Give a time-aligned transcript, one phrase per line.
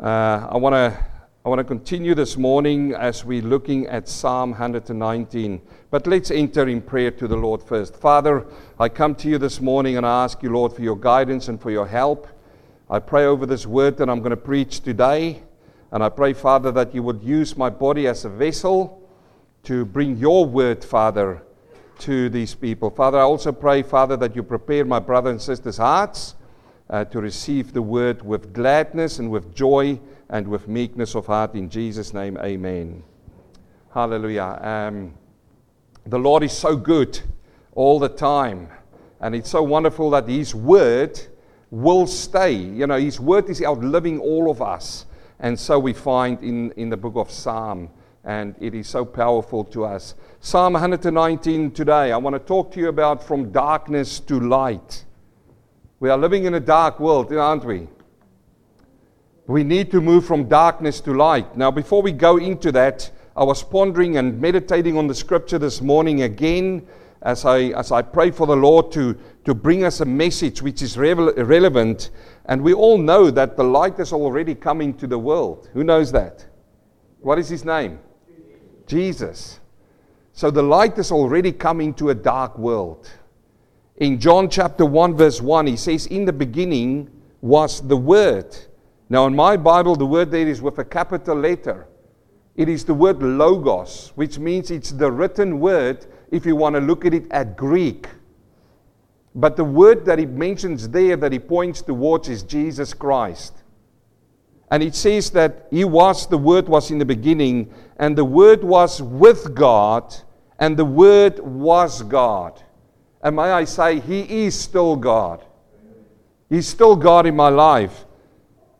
[0.00, 1.06] Uh, I want to
[1.44, 5.60] I want to continue this morning as we're looking at Psalm 119.
[5.90, 7.96] But let's enter in prayer to the Lord first.
[7.96, 8.46] Father,
[8.78, 11.60] I come to you this morning and I ask you, Lord, for your guidance and
[11.60, 12.28] for your help.
[12.88, 15.42] I pray over this word that I'm going to preach today.
[15.90, 19.02] And I pray, Father, that you would use my body as a vessel
[19.64, 21.42] to bring your word, Father,
[22.00, 22.90] to these people.
[22.90, 26.36] Father, I also pray, Father, that you prepare my brother and sisters' hearts
[26.90, 31.54] uh, to receive the word with gladness and with joy and with meekness of heart.
[31.54, 33.02] In Jesus' name, amen.
[33.92, 34.58] Hallelujah.
[34.62, 35.14] Um,
[36.06, 37.20] the Lord is so good
[37.74, 38.68] all the time.
[39.20, 41.20] And it's so wonderful that His word
[41.70, 42.52] will stay.
[42.52, 45.06] You know, His word is outliving all of us.
[45.40, 47.90] And so we find in, in the book of Psalm.
[48.24, 50.14] And it is so powerful to us.
[50.40, 55.04] Psalm 119 today, I want to talk to you about from darkness to light.
[56.00, 57.88] We are living in a dark world, aren't we?
[59.48, 61.56] We need to move from darkness to light.
[61.56, 65.80] Now, before we go into that, I was pondering and meditating on the scripture this
[65.80, 66.86] morning again
[67.22, 70.82] as I, as I pray for the Lord to, to bring us a message which
[70.82, 72.10] is revel- relevant.
[72.44, 75.68] And we all know that the light has already come into the world.
[75.72, 76.46] Who knows that?
[77.20, 77.98] What is his name?
[78.86, 79.58] Jesus.
[80.32, 83.10] So the light has already come into a dark world.
[83.98, 87.10] In John chapter 1, verse 1, he says, In the beginning
[87.40, 88.56] was the Word
[89.10, 91.88] now, in my Bible, the word there is with a capital letter.
[92.56, 96.80] It is the word logos, which means it's the written word if you want to
[96.80, 98.06] look at it at Greek.
[99.34, 103.62] But the word that he mentions there that he points towards is Jesus Christ.
[104.70, 108.62] And it says that he was, the word was in the beginning, and the word
[108.62, 110.14] was with God,
[110.58, 112.62] and the word was God.
[113.22, 115.44] And may I say, he is still God.
[116.48, 118.04] He's still God in my life.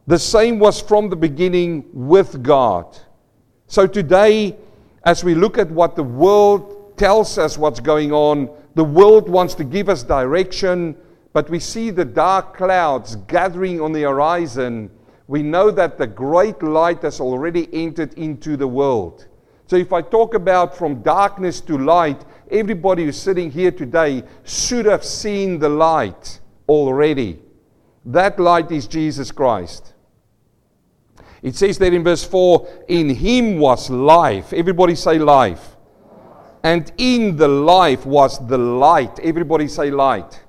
[0.07, 2.99] The same was from the beginning with God.
[3.67, 4.57] So today,
[5.05, 9.55] as we look at what the world tells us what's going on, the world wants
[9.55, 10.97] to give us direction,
[11.33, 14.91] but we see the dark clouds gathering on the horizon.
[15.27, 19.27] We know that the great light has already entered into the world.
[19.67, 24.87] So, if I talk about from darkness to light, everybody who's sitting here today should
[24.87, 27.41] have seen the light already.
[28.05, 29.95] That light is Jesus Christ.
[31.43, 34.53] It says there in verse 4 In him was life.
[34.53, 35.77] Everybody say life.
[36.65, 39.19] And in the life was the light.
[39.21, 40.43] Everybody say light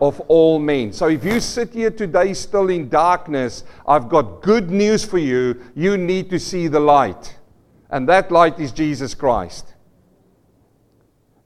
[0.00, 0.92] of all men.
[0.92, 5.60] So if you sit here today still in darkness, I've got good news for you.
[5.74, 7.36] You need to see the light.
[7.90, 9.74] And that light is Jesus Christ.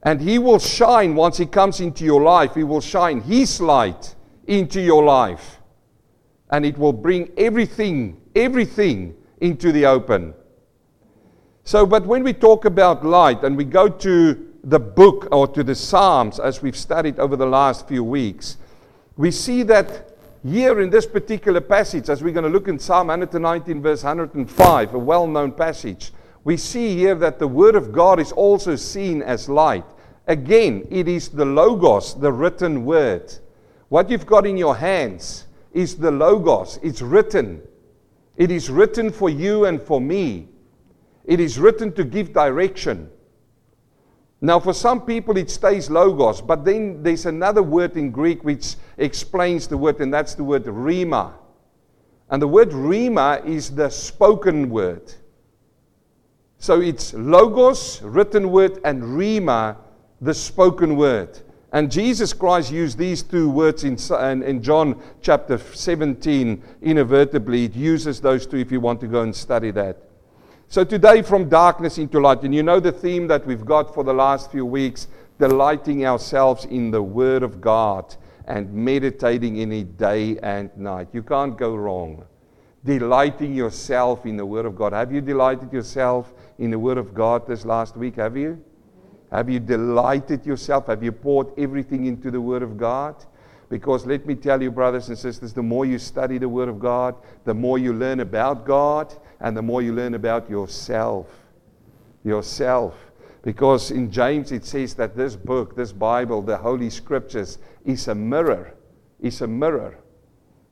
[0.03, 2.55] And He will shine once He comes into your life.
[2.55, 4.15] He will shine His light
[4.47, 5.59] into your life.
[6.49, 10.33] And it will bring everything everything into the open.
[11.63, 15.63] So, but when we talk about light and we go to the book or to
[15.63, 18.57] the Psalms as we've studied over the last few weeks,
[19.17, 23.07] we see that here in this particular passage, as we're going to look in Psalm
[23.07, 26.11] 119, verse 105, a well known passage,
[26.43, 29.85] we see here that the Word of God is also seen as light.
[30.27, 33.33] Again, it is the Logos, the written Word.
[33.89, 37.61] What you've got in your hands is the Logos, it's written.
[38.37, 40.49] It is written for you and for me.
[41.25, 43.09] It is written to give direction.
[44.43, 48.75] Now, for some people, it stays logos, but then there's another word in Greek which
[48.97, 51.33] explains the word, and that's the word rhema.
[52.31, 55.13] And the word rhema is the spoken word.
[56.61, 59.77] So it's logos, written word, and rhema,
[60.21, 61.39] the spoken word.
[61.71, 63.97] And Jesus Christ used these two words in,
[64.43, 67.65] in John chapter 17 inadvertently.
[67.65, 69.97] It uses those two if you want to go and study that.
[70.67, 74.03] So today, from darkness into light, and you know the theme that we've got for
[74.03, 75.07] the last few weeks
[75.39, 81.07] delighting ourselves in the Word of God and meditating in it day and night.
[81.11, 82.23] You can't go wrong.
[82.85, 84.93] Delighting yourself in the Word of God.
[84.93, 86.31] Have you delighted yourself
[86.61, 88.17] in the Word of God this last week?
[88.17, 88.63] Have you?
[89.31, 90.85] Have you delighted yourself?
[90.87, 93.15] Have you poured everything into the Word of God?
[93.67, 96.77] Because let me tell you, brothers and sisters, the more you study the Word of
[96.77, 97.15] God,
[97.45, 101.27] the more you learn about God, and the more you learn about yourself.
[102.23, 102.95] Yourself.
[103.41, 108.13] Because in James it says that this book, this Bible, the Holy Scriptures, is a
[108.13, 108.75] mirror.
[109.19, 109.97] Is a mirror.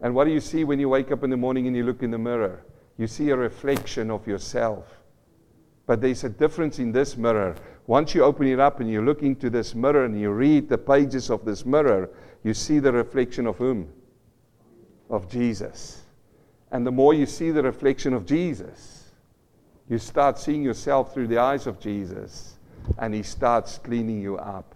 [0.01, 2.03] And what do you see when you wake up in the morning and you look
[2.03, 2.63] in the mirror?
[2.97, 4.98] You see a reflection of yourself.
[5.89, 7.55] But there's a difference in this mirror.
[7.87, 10.77] Once you open it up and you look into this mirror and you read the
[10.77, 12.11] pages of this mirror,
[12.43, 13.91] you see the reflection of whom?
[15.09, 16.03] Of Jesus.
[16.71, 19.05] And the more you see the reflection of Jesus,
[19.89, 22.59] you start seeing yourself through the eyes of Jesus,
[22.99, 24.75] and He starts cleaning you up.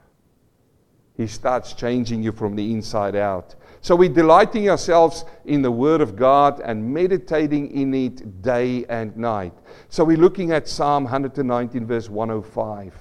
[1.16, 3.54] He starts changing you from the inside out.
[3.84, 9.16] So we're delighting ourselves in the Word of God and meditating in it day and
[9.18, 9.54] night.
[9.90, 12.96] So we're looking at Psalm 119, verse 105.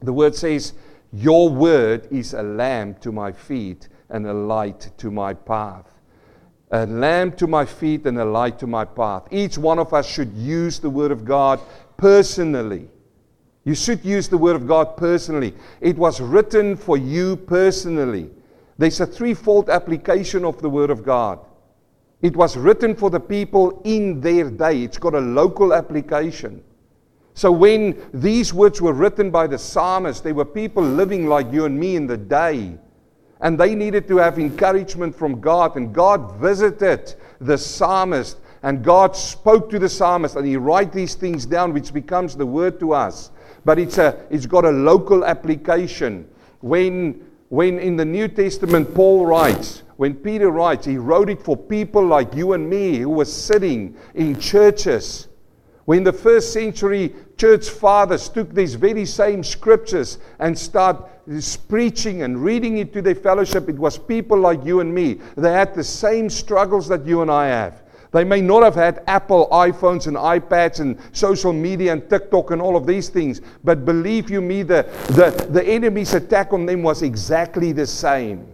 [0.00, 0.74] The Word says,
[1.12, 5.98] Your Word is a lamp to my feet and a light to my path
[6.70, 9.26] a lamp to my feet and a light to my path.
[9.30, 11.60] Each one of us should use the Word of God
[11.96, 12.88] personally.
[13.64, 15.54] You should use the Word of God personally.
[15.80, 18.30] It was written for you personally.
[18.78, 21.40] There's a threefold application of the Word of God.
[22.22, 26.62] It was written for the people in their day, it's got a local application.
[27.34, 31.66] So when these words were written by the psalmist, they were people living like you
[31.66, 32.76] and me in the day.
[33.40, 35.76] And they needed to have encouragement from God.
[35.76, 38.38] And God visited the psalmist.
[38.64, 40.34] And God spoke to the psalmist.
[40.34, 43.30] And he write these things down, which becomes the word to us.
[43.64, 46.28] But it's, a, it's got a local application.
[46.60, 51.56] When, when in the New Testament Paul writes, when Peter writes, he wrote it for
[51.56, 55.28] people like you and me who were sitting in churches.
[55.86, 61.04] When the first century church fathers took these very same scriptures and started
[61.68, 65.18] preaching and reading it to their fellowship, it was people like you and me.
[65.36, 67.82] They had the same struggles that you and I have.
[68.10, 72.62] They may not have had Apple iPhones and iPads and social media and TikTok and
[72.62, 76.82] all of these things, but believe you me, the, the, the enemy's attack on them
[76.82, 78.46] was exactly the same.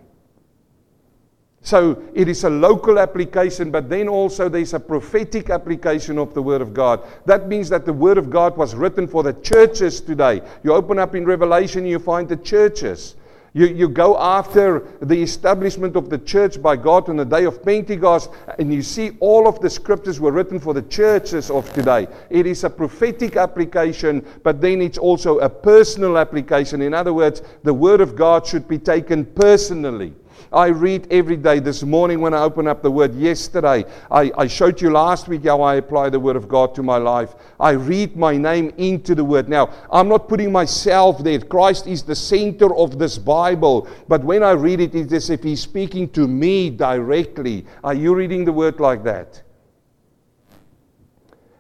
[1.65, 6.43] So it is a local application, but then also there's a prophetic application of the
[6.43, 7.01] Word of God.
[7.25, 10.43] That means that the Word of God was written for the churches today.
[10.63, 13.17] You open up in Revelation, you find the churches.
[13.57, 17.63] You, you go after the establishment of the church by God on the day of
[17.63, 22.09] Pentecost, and you see all of the scriptures were written for the churches of today.
[22.31, 26.83] It is a prophetic application, but then it's also a personal application.
[26.83, 30.15] In other words, the Word of God should be taken personally.
[30.55, 31.59] I read every day.
[31.59, 35.45] This morning, when I open up the Word, yesterday, I, I showed you last week
[35.45, 37.35] how I apply the Word of God to my life.
[37.59, 39.49] I read my name into the Word.
[39.49, 41.41] Now, I'm not putting myself there.
[41.41, 43.89] Christ is the center of this Bible.
[44.09, 47.67] But when I read it, it's as if He's speaking to me directly.
[47.83, 49.43] Are you reading the Word like that?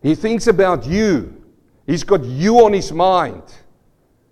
[0.02, 1.43] He thinks about you.
[1.87, 3.43] He's got you on his mind.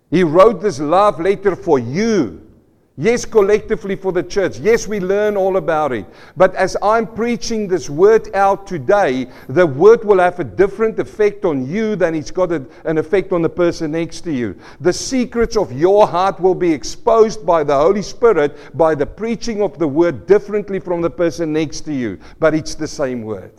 [0.09, 2.47] He wrote this love letter for you.
[2.95, 4.59] Yes, collectively for the church.
[4.59, 6.05] Yes, we learn all about it.
[6.37, 11.43] But as I'm preaching this word out today, the word will have a different effect
[11.43, 14.55] on you than it's got a, an effect on the person next to you.
[14.79, 19.63] The secrets of your heart will be exposed by the Holy Spirit by the preaching
[19.63, 22.19] of the word differently from the person next to you.
[22.37, 23.53] But it's the same word.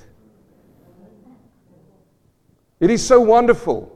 [2.78, 3.93] It is so wonderful.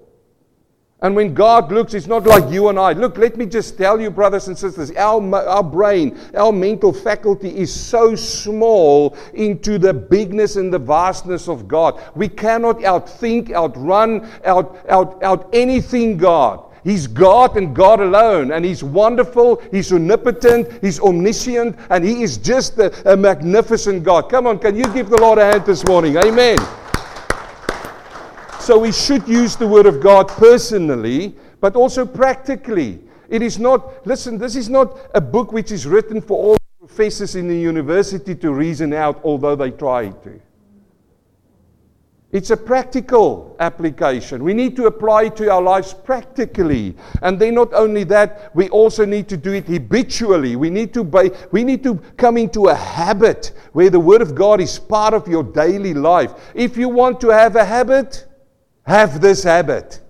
[1.01, 2.93] And when God looks, it's not like you and I.
[2.93, 7.57] Look, let me just tell you, brothers and sisters, our, our brain, our mental faculty
[7.57, 12.03] is so small into the bigness and the vastness of God.
[12.17, 16.65] We cannot outthink, outrun, out, out, out anything God.
[16.83, 18.51] He's God and God alone.
[18.51, 24.29] And He's wonderful, He's omnipotent, He's omniscient, and He is just a, a magnificent God.
[24.29, 26.17] Come on, can you give the Lord a hand this morning?
[26.17, 26.59] Amen.
[28.69, 33.01] So we should use the Word of God personally, but also practically.
[33.31, 37.35] It is not, listen, this is not a book which is written for all professors
[37.35, 40.39] in the university to reason out, although they try to.
[42.31, 44.45] It's a practical application.
[44.45, 46.95] We need to apply it to our lives practically.
[47.23, 50.57] And then not only that, we also need to do it habitually.
[50.57, 54.35] We need to be, we need to come into a habit where the word of
[54.35, 56.35] God is part of your daily life.
[56.55, 58.28] If you want to have a habit,
[58.89, 60.01] have this habit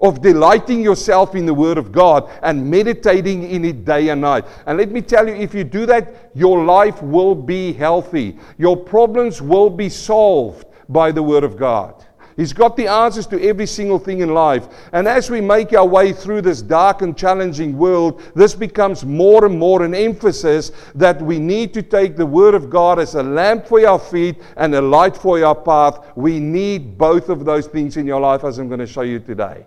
[0.00, 4.46] of delighting yourself in the Word of God and meditating in it day and night.
[4.66, 8.38] And let me tell you, if you do that, your life will be healthy.
[8.56, 12.06] Your problems will be solved by the Word of God.
[12.40, 14.66] He's got the answers to every single thing in life.
[14.94, 19.44] And as we make our way through this dark and challenging world, this becomes more
[19.44, 23.22] and more an emphasis that we need to take the Word of God as a
[23.22, 25.98] lamp for our feet and a light for our path.
[26.16, 29.18] We need both of those things in your life, as I'm going to show you
[29.18, 29.66] today.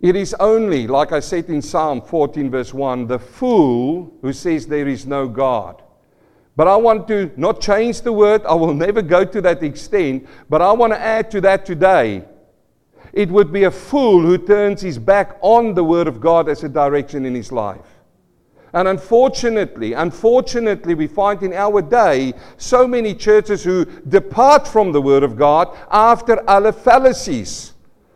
[0.00, 4.68] It is only, like I said in Psalm 14, verse 1, the fool who says
[4.68, 5.82] there is no God.
[6.56, 8.44] But I want to not change the word.
[8.46, 10.26] I will never go to that extent.
[10.48, 12.24] But I want to add to that today.
[13.12, 16.64] It would be a fool who turns his back on the word of God as
[16.64, 17.94] a direction in his life.
[18.74, 25.00] And unfortunately, unfortunately, we find in our day so many churches who depart from the
[25.00, 27.73] Word of God after other fallacies.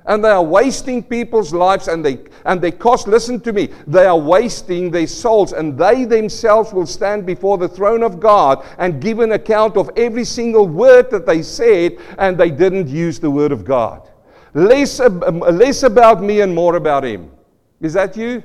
[0.08, 4.06] And they are wasting people's lives and they, and they cost, listen to me, they
[4.06, 9.02] are wasting their souls and they themselves will stand before the throne of God and
[9.02, 13.30] give an account of every single word that they said and they didn't use the
[13.30, 14.08] Word of God.
[14.54, 17.30] Less, um, less about me and more about Him.
[17.82, 18.42] Is that you?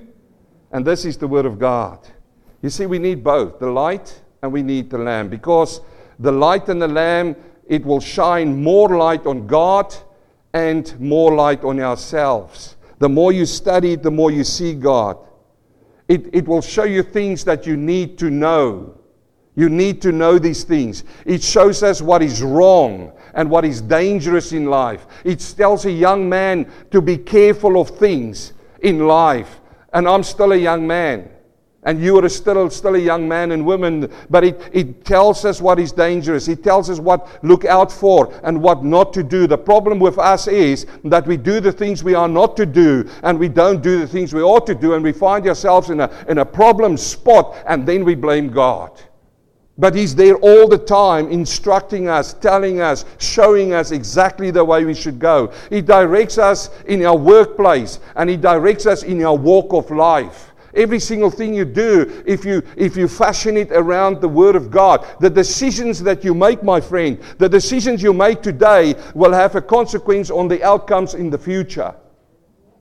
[0.73, 2.05] And this is the Word of God.
[2.61, 5.79] You see, we need both the light and we need the lamb because
[6.19, 9.95] the light and the lamb it will shine more light on God
[10.53, 12.75] and more light on ourselves.
[12.99, 15.17] The more you study it, the more you see God.
[16.07, 18.99] It, it will show you things that you need to know.
[19.55, 21.03] You need to know these things.
[21.25, 25.05] It shows us what is wrong and what is dangerous in life.
[25.23, 29.59] It tells a young man to be careful of things in life
[29.93, 31.29] and I'm still a young man.
[31.85, 35.61] And you are still, still a young man and woman, but it, it tells us
[35.61, 36.47] what is dangerous.
[36.47, 39.47] It tells us what look out for and what not to do.
[39.47, 43.09] The problem with us is that we do the things we are not to do,
[43.23, 45.99] and we don't do the things we ought to do, and we find ourselves in
[45.99, 49.01] a, in a problem spot, and then we blame God.
[49.77, 54.85] But He's there all the time, instructing us, telling us, showing us exactly the way
[54.85, 55.51] we should go.
[55.69, 60.52] He directs us in our workplace and He directs us in our walk of life.
[60.75, 64.71] Every single thing you do, if you, if you fashion it around the Word of
[64.71, 69.55] God, the decisions that you make, my friend, the decisions you make today will have
[69.55, 71.93] a consequence on the outcomes in the future.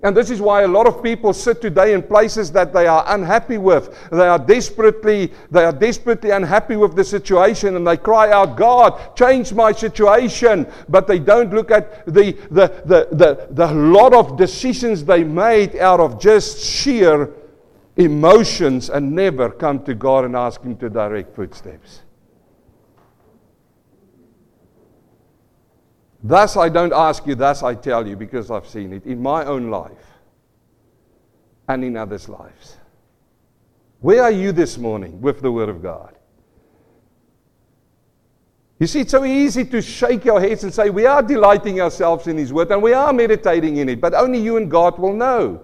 [0.04, 3.04] And this is why a lot of people sit today in places that they are
[3.06, 3.96] unhappy with.
[4.10, 9.16] They are desperately, they are desperately unhappy with the situation and they cry out, God,
[9.16, 10.66] change my situation.
[10.88, 15.76] But they don't look at the, the, the, the, the lot of decisions they made
[15.76, 17.32] out of just sheer
[17.96, 22.02] emotions and never come to God and ask Him to direct footsteps.
[26.22, 29.44] Thus, I don't ask you, thus, I tell you, because I've seen it in my
[29.44, 30.06] own life
[31.68, 32.76] and in others' lives.
[34.00, 36.16] Where are you this morning with the Word of God?
[38.78, 42.26] You see, it's so easy to shake your heads and say, We are delighting ourselves
[42.26, 45.12] in His Word and we are meditating in it, but only you and God will
[45.12, 45.62] know.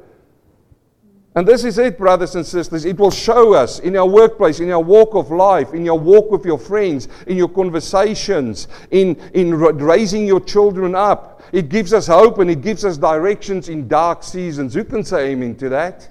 [1.35, 2.85] And this is it, brothers and sisters.
[2.85, 6.31] It will show us in our workplace, in our walk of life, in your walk
[6.31, 11.43] with your friends, in your conversations, in, in raising your children up.
[11.53, 14.75] It gives us hope and it gives us directions in dark seasons.
[14.75, 16.09] Who can say amen to that?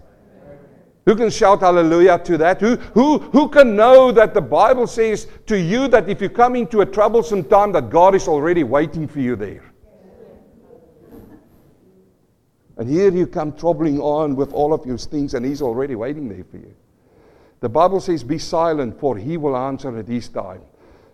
[1.05, 2.59] Who can shout hallelujah to that?
[2.59, 6.55] Who, who, who can know that the Bible says to you that if you come
[6.55, 9.63] into a troublesome time, that God is already waiting for you there?
[12.77, 16.29] And here you come troubling on with all of your things, and He's already waiting
[16.29, 16.73] there for you.
[17.59, 20.61] The Bible says, Be silent, for He will answer at His time.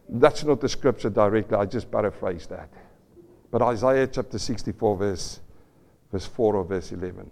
[0.09, 2.69] That's not the scripture directly, I just paraphrase that.
[3.49, 5.39] But Isaiah chapter 64, verse,
[6.11, 7.31] verse 4 or verse 11.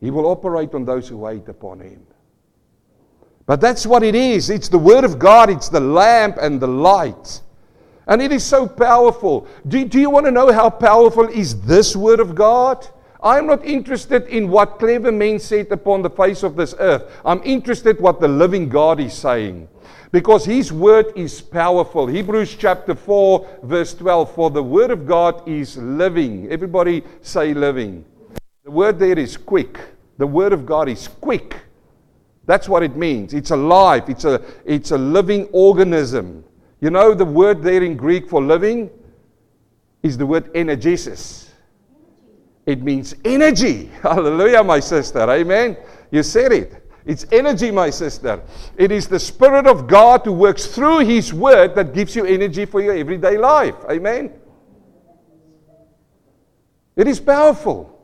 [0.00, 2.06] He will operate on those who wait upon Him.
[3.46, 4.48] But that's what it is.
[4.48, 7.42] It's the Word of God, it's the lamp and the light.
[8.06, 9.46] And it is so powerful.
[9.66, 12.86] Do, do you want to know how powerful is this word of God?
[13.22, 17.10] I'm not interested in what clever men said upon the face of this earth.
[17.24, 19.68] I'm interested what the living God is saying.
[20.12, 22.06] Because his word is powerful.
[22.06, 24.34] Hebrews chapter 4, verse 12.
[24.34, 26.52] For the word of God is living.
[26.52, 28.04] Everybody say living.
[28.62, 29.80] The word there is quick.
[30.18, 31.56] The word of God is quick.
[32.46, 33.32] That's what it means.
[33.32, 34.08] It's alive.
[34.08, 36.44] It's a, it's a living organism.
[36.84, 38.90] You know, the word there in Greek for living
[40.02, 41.48] is the word energesis.
[42.66, 43.86] It means energy.
[44.02, 45.20] Hallelujah, my sister.
[45.20, 45.78] Amen.
[46.10, 46.86] You said it.
[47.06, 48.42] It's energy, my sister.
[48.76, 52.66] It is the Spirit of God who works through His Word that gives you energy
[52.66, 53.76] for your everyday life.
[53.90, 54.30] Amen.
[56.96, 57.98] It is powerful.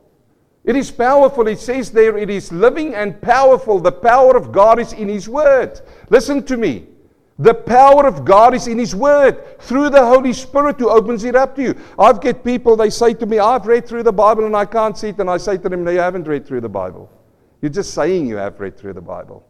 [0.64, 1.48] It is powerful.
[1.48, 3.78] It says there, it is living and powerful.
[3.78, 5.78] The power of God is in His Word.
[6.08, 6.86] Listen to me.
[7.40, 11.34] The power of God is in His Word through the Holy Spirit who opens it
[11.34, 11.74] up to you.
[11.98, 14.96] I've get people, they say to me, I've read through the Bible and I can't
[14.96, 15.18] see it.
[15.18, 17.10] And I say to them, No, you haven't read through the Bible.
[17.62, 19.42] You're just saying you have read through the Bible.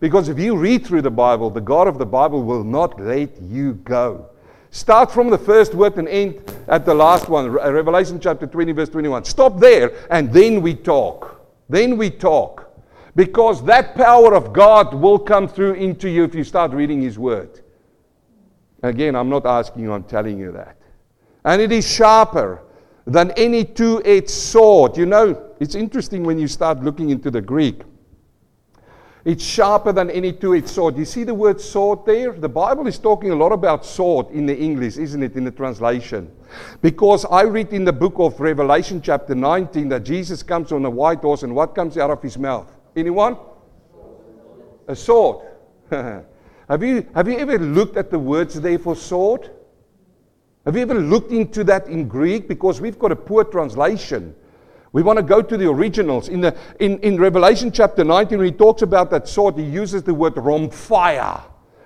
[0.00, 3.40] Because if you read through the Bible, the God of the Bible will not let
[3.40, 4.28] you go.
[4.70, 8.88] Start from the first word and end at the last one, Revelation chapter 20, verse
[8.88, 9.24] 21.
[9.24, 11.46] Stop there, and then we talk.
[11.68, 12.69] Then we talk.
[13.16, 17.18] Because that power of God will come through into you if you start reading His
[17.18, 17.60] Word.
[18.82, 20.76] Again, I'm not asking you, I'm telling you that.
[21.44, 22.62] And it is sharper
[23.06, 24.96] than any two edged sword.
[24.96, 27.82] You know, it's interesting when you start looking into the Greek.
[29.24, 30.96] It's sharper than any two edged sword.
[30.96, 32.32] You see the word sword there?
[32.32, 35.50] The Bible is talking a lot about sword in the English, isn't it, in the
[35.50, 36.30] translation?
[36.80, 40.90] Because I read in the book of Revelation, chapter 19, that Jesus comes on a
[40.90, 42.72] white horse, and what comes out of his mouth?
[42.96, 43.36] Anyone?
[44.88, 45.46] A sword.
[45.90, 49.50] have, you, have you ever looked at the words there for sword?
[50.64, 52.48] Have you ever looked into that in Greek?
[52.48, 54.34] Because we've got a poor translation.
[54.92, 56.28] We want to go to the originals.
[56.28, 60.02] In, the, in, in Revelation chapter 19, when he talks about that sword, he uses
[60.02, 61.42] the word rhomphaia.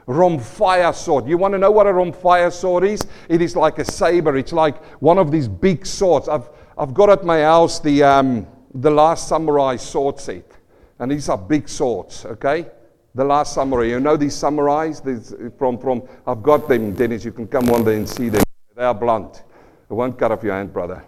[0.08, 1.28] Rhomphaia sword.
[1.28, 3.02] You want to know what a rhomphaia sword is?
[3.28, 4.36] It is like a saber.
[4.36, 6.28] It's like one of these big swords.
[6.28, 10.53] I've, I've got at my house the, um, the last samurai sword set.
[10.98, 12.66] And these are big swords, okay?
[13.14, 13.86] The last samurai.
[13.86, 15.02] You know these samurais?
[15.02, 17.24] These, from, from, I've got them, Dennis.
[17.24, 18.42] You can come one day and see them.
[18.76, 19.42] They are blunt.
[19.88, 21.04] It won't cut off your hand, brother.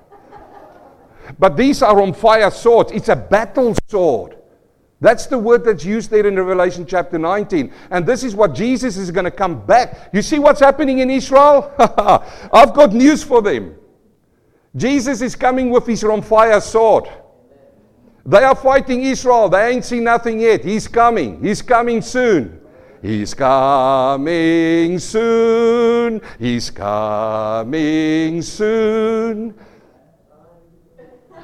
[1.38, 2.92] But these are on fire swords.
[2.92, 4.36] It's a battle sword.
[5.00, 7.72] That's the word that's used there in Revelation chapter 19.
[7.90, 10.10] And this is what Jesus is going to come back.
[10.12, 11.72] You see what's happening in Israel?
[11.78, 13.76] I've got news for them.
[14.74, 17.08] Jesus is coming with his on fire sword.
[18.26, 19.48] They are fighting Israel.
[19.48, 20.64] They ain't seen nothing yet.
[20.64, 21.40] He's coming.
[21.40, 22.60] He's coming soon.
[23.00, 26.20] He's coming soon.
[26.38, 29.54] He's coming soon.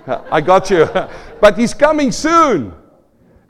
[0.07, 0.89] I got you.
[1.41, 2.75] but he's coming soon.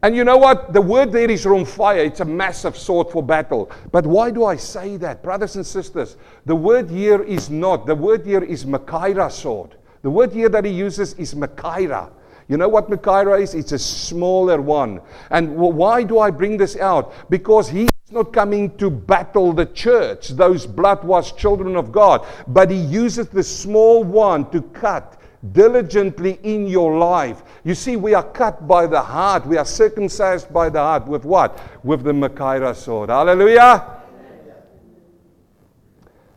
[0.02, 0.74] And you know what?
[0.74, 2.00] The word there is fire.
[2.00, 3.70] It's a massive sword for battle.
[3.92, 5.22] But why do I say that?
[5.22, 7.86] Brothers and sisters, the word here is not.
[7.86, 9.76] The word here is Machaira sword.
[10.02, 12.10] The word here that he uses is Machaira.
[12.52, 13.54] You know what Machaira is?
[13.54, 15.00] It's a smaller one.
[15.30, 17.14] And why do I bring this out?
[17.30, 22.26] Because he is not coming to battle the church, those blood washed children of God,
[22.46, 25.18] but he uses the small one to cut
[25.54, 27.42] diligently in your life.
[27.64, 29.46] You see, we are cut by the heart.
[29.46, 31.06] We are circumcised by the heart.
[31.06, 31.58] With what?
[31.82, 33.08] With the Machaira sword.
[33.08, 34.02] Hallelujah.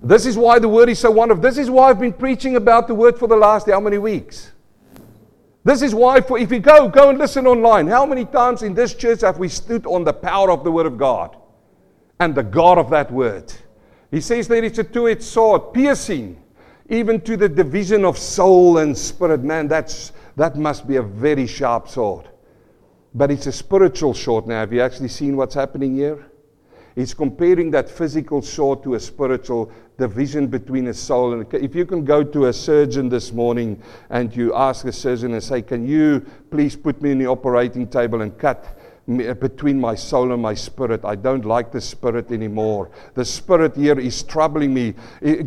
[0.02, 1.42] This is why the word is so wonderful.
[1.42, 4.54] This is why I've been preaching about the word for the last how many weeks?
[5.66, 7.88] This is why, for, if you go, go and listen online.
[7.88, 10.86] How many times in this church have we stood on the power of the word
[10.86, 11.36] of God
[12.20, 13.51] and the God of that word?
[14.12, 16.40] He says that it's a two edged sword, piercing
[16.88, 19.42] even to the division of soul and spirit.
[19.42, 22.30] Man, that's, that must be a very sharp sword.
[23.16, 24.60] But it's a spiritual sword now.
[24.60, 26.28] Have you actually seen what's happening here?
[26.94, 31.75] He's comparing that physical sword to a spiritual division between a soul and a, if
[31.75, 35.62] you can go to a surgeon this morning and you ask a surgeon and say,
[35.62, 38.77] Can you please put me in the operating table and cut
[39.08, 41.05] uh, between my soul and my spirit.
[41.05, 42.90] I don't like the spirit anymore.
[43.14, 44.96] The spirit here is troubling me.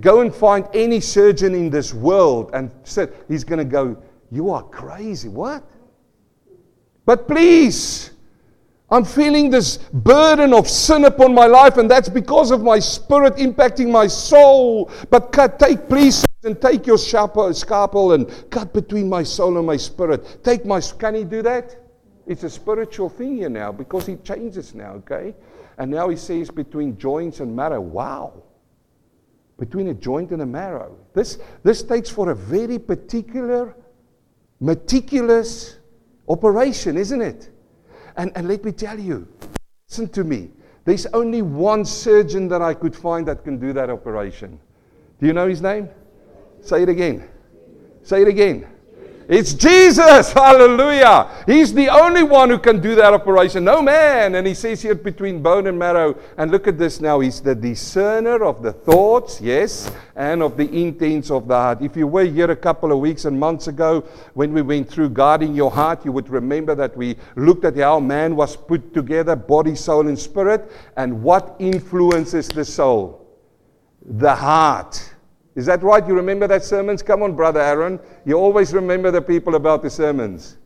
[0.00, 3.96] Go and find any surgeon in this world and said he's going to go,
[4.30, 5.64] "You are crazy." What?
[7.04, 8.12] But please,
[8.90, 13.37] I'm feeling this burden of sin upon my life, and that's because of my spirit
[13.37, 14.90] impacting my soul.
[15.11, 19.77] But cut, take, please, and take your scalpel and cut between my soul and my
[19.77, 20.42] spirit.
[20.42, 20.81] Take my.
[20.81, 21.77] Can he do that?
[22.27, 25.35] It's a spiritual thing here now because he changes now, okay?
[25.79, 27.81] And now he says between joints and marrow.
[27.81, 28.42] Wow.
[29.59, 30.96] Between a joint and a marrow.
[31.14, 33.77] This, this takes for a very particular,
[34.61, 35.79] meticulous
[36.29, 37.51] operation, isn't it?
[38.18, 39.26] And, and let me tell you,
[39.88, 40.50] listen to me.
[40.85, 44.59] There's only one surgeon that I could find that can do that operation.
[45.20, 45.88] Do you know his name?
[46.61, 47.28] Say it again.
[48.02, 48.66] Say it again.
[49.28, 50.32] It's Jesus.
[50.32, 51.28] Hallelujah.
[51.44, 53.62] He's the only one who can do that operation.
[53.62, 54.34] No man.
[54.34, 56.18] And he says here between bone and marrow.
[56.38, 57.20] And look at this now.
[57.20, 61.82] He's the discerner of the thoughts, yes, and of the intents of the heart.
[61.82, 64.00] If you were here a couple of weeks and months ago
[64.32, 68.00] when we went through guarding your heart, you would remember that we looked at how
[68.00, 73.26] man was put together body, soul, and spirit, and what influences the soul.
[74.02, 75.16] The heart.
[75.54, 76.06] Is that right?
[76.06, 77.02] You remember that sermons?
[77.02, 77.98] Come on, Brother Aaron.
[78.24, 80.56] You always remember the people about the sermons.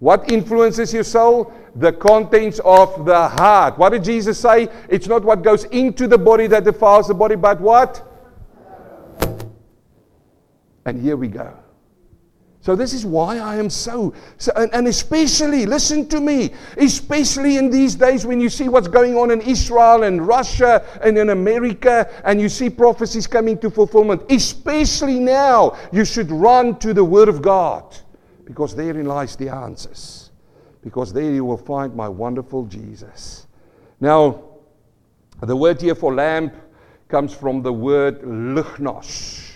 [0.00, 1.52] What influences your soul?
[1.76, 3.78] The contents of the heart.
[3.78, 4.68] What did Jesus say?
[4.88, 8.04] It's not what goes into the body that defiles the body, but what?
[10.84, 11.54] And here we go.
[12.68, 17.56] So, this is why I am so, so and, and, especially, listen to me, especially
[17.56, 21.30] in these days when you see what's going on in Israel and Russia and in
[21.30, 27.02] America, and you see prophecies coming to fulfillment, especially now, you should run to the
[27.02, 27.96] Word of God
[28.44, 30.30] because therein lies the answers.
[30.82, 33.46] Because there you will find my wonderful Jesus.
[33.98, 34.44] Now,
[35.40, 36.54] the word here for lamp
[37.08, 39.47] comes from the word lichnos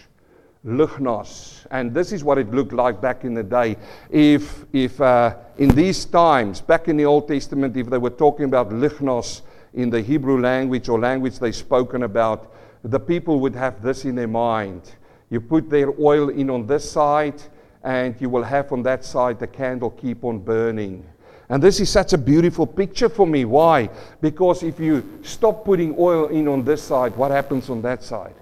[0.64, 1.66] Lignos.
[1.70, 3.76] And this is what it looked like back in the day.
[4.10, 8.44] If, if uh, in these times, back in the Old Testament, if they were talking
[8.44, 9.42] about Lignos
[9.74, 14.14] in the Hebrew language or language they spoken about, the people would have this in
[14.14, 14.82] their mind.
[15.30, 17.42] You put their oil in on this side,
[17.82, 21.04] and you will have on that side the candle keep on burning.
[21.48, 23.44] And this is such a beautiful picture for me.
[23.44, 23.90] Why?
[24.20, 28.34] Because if you stop putting oil in on this side, what happens on that side?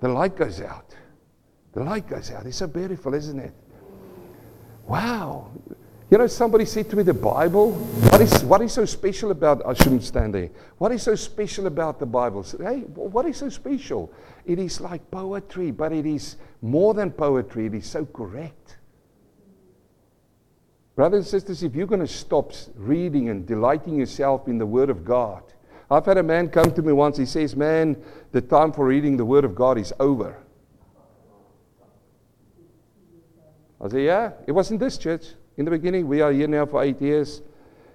[0.00, 0.85] The light goes out.
[1.76, 2.46] The light goes out.
[2.46, 3.52] It's so beautiful, isn't it?
[4.86, 5.50] Wow.
[6.10, 9.60] You know, somebody said to me, the Bible, what is, what is so special about,
[9.66, 10.48] I shouldn't stand there.
[10.78, 12.46] What is so special about the Bible?
[12.58, 14.10] Hey, what is so special?
[14.46, 17.66] It is like poetry, but it is more than poetry.
[17.66, 18.78] It is so correct.
[20.94, 24.88] Brothers and sisters, if you're going to stop reading and delighting yourself in the Word
[24.88, 25.42] of God,
[25.90, 27.18] I've had a man come to me once.
[27.18, 30.38] He says, Man, the time for reading the Word of God is over.
[33.80, 35.26] I said, Yeah, it was in this church.
[35.56, 37.42] In the beginning, we are here now for eight years.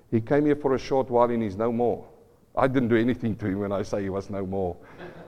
[0.10, 2.06] He came here for a short while and he's no more.
[2.56, 4.76] I didn't do anything to him when I say he was no more.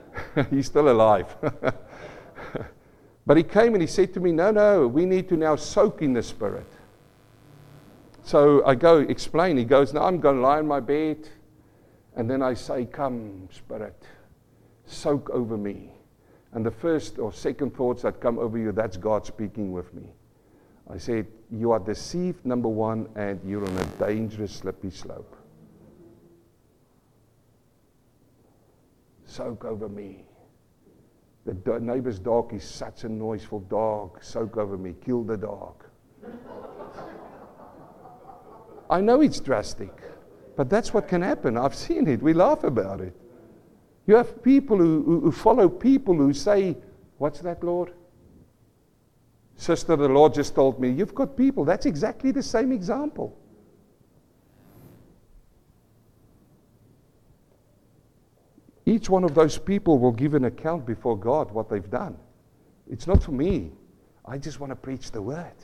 [0.50, 1.34] he's still alive.
[3.26, 6.02] but he came and he said to me, No, no, we need to now soak
[6.02, 6.66] in the Spirit.
[8.22, 9.56] So I go explain.
[9.56, 11.28] He goes, Now I'm going to lie in my bed.
[12.16, 14.02] And then I say, Come, Spirit,
[14.86, 15.90] soak over me.
[16.52, 20.10] And the first or second thoughts that come over you, that's God speaking with me.
[20.90, 25.36] I said, You are deceived, number one, and you're on a dangerous, slippery slope.
[29.24, 30.24] Soak over me.
[31.44, 34.22] The do- neighbor's dog is such a noiseful dog.
[34.22, 34.94] Soak over me.
[35.04, 35.84] Kill the dog.
[38.88, 39.90] I know it's drastic,
[40.56, 41.56] but that's what can happen.
[41.56, 42.22] I've seen it.
[42.22, 43.14] We laugh about it.
[44.06, 46.76] You have people who, who, who follow people who say,
[47.18, 47.92] What's that, Lord?
[49.56, 51.64] Sister, the Lord just told me, you've got people.
[51.64, 53.38] That's exactly the same example.
[58.86, 62.16] Each one of those people will give an account before God what they've done.
[62.90, 63.72] It's not for me.
[64.26, 65.54] I just want to preach the word.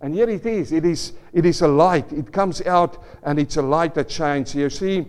[0.00, 0.72] And here it is.
[0.72, 2.12] It is, it is a light.
[2.12, 4.54] It comes out and it's a light that shines.
[4.54, 5.06] You see,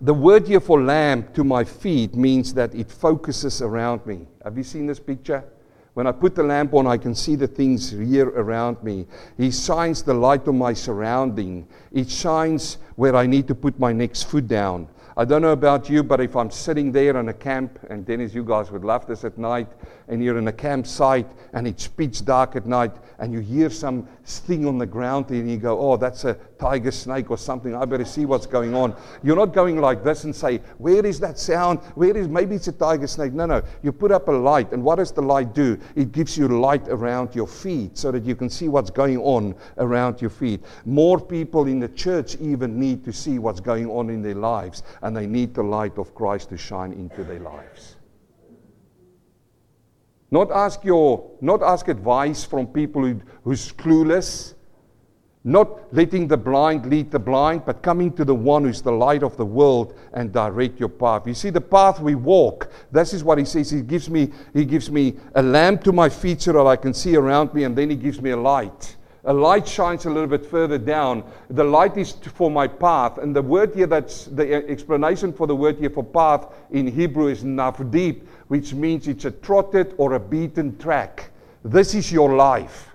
[0.00, 4.26] the word here for lamp to my feet means that it focuses around me.
[4.44, 5.44] Have you seen this picture?
[5.94, 9.06] When I put the lamp on, I can see the things here around me.
[9.36, 11.68] He shines the light on my surrounding.
[11.92, 14.88] It shines where I need to put my next foot down.
[15.14, 18.32] I don't know about you, but if I'm sitting there in a camp, and Dennis,
[18.32, 19.68] you guys would love this at night,
[20.08, 24.08] and you're in a campsite and it's pitch dark at night, and you hear some
[24.24, 27.74] thing on the ground, and you go, Oh, that's a tiger snake or something.
[27.74, 28.96] I better see what's going on.
[29.22, 31.80] You're not going like this and say, Where is that sound?
[31.94, 33.32] Where is maybe it's a tiger snake?
[33.32, 33.62] No, no.
[33.82, 35.78] You put up a light, and what does the light do?
[35.94, 39.54] It gives you light around your feet so that you can see what's going on
[39.78, 40.62] around your feet.
[40.84, 44.82] More people in the church even need to see what's going on in their lives
[45.02, 47.96] and they need the light of Christ to shine into their lives.
[50.32, 54.54] Not ask, your, not ask advice from people who, who's clueless.
[55.44, 59.22] Not letting the blind lead the blind, but coming to the one who's the light
[59.22, 61.26] of the world and direct your path.
[61.26, 63.68] You see, the path we walk, this is what he says.
[63.68, 66.94] He gives me, he gives me a lamp to my feet so that I can
[66.94, 68.96] see around me, and then he gives me a light.
[69.24, 71.22] A light shines a little bit further down.
[71.48, 73.18] The light is for my path.
[73.18, 77.28] And the word here that's the explanation for the word here for path in Hebrew
[77.28, 81.30] is navdeep, which means it's a trotted or a beaten track.
[81.64, 82.88] This is your life.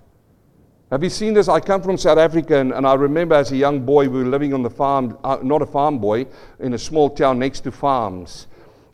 [0.91, 1.47] Have you seen this?
[1.47, 4.29] I come from South Africa, and, and I remember as a young boy, we were
[4.29, 6.27] living on the farm, uh, not a farm boy,
[6.59, 8.47] in a small town next to farms.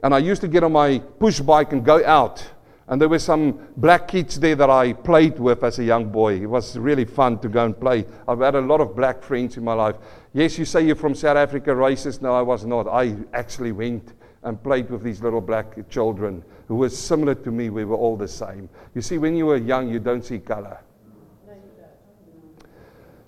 [0.04, 2.48] And I used to get on my push bike and go out
[2.88, 6.41] and there were some black kids there that I played with as a young boy.
[6.41, 8.06] It was really fun to go and play.
[8.28, 9.96] I've had a lot of black friends in my life.
[10.34, 12.22] Yes, you say you're from South Africa, racist.
[12.22, 12.88] No, I was not.
[12.88, 17.69] I actually went and played with these little black children who were similar to me.
[17.69, 18.67] We were all the same.
[18.93, 20.80] You see, when you were young, you don't see color.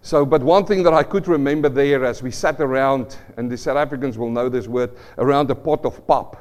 [0.01, 3.57] So, but one thing that I could remember there as we sat around, and the
[3.57, 6.35] South Africans will know this word, around a pot of pap.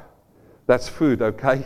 [0.67, 1.65] That's food, okay?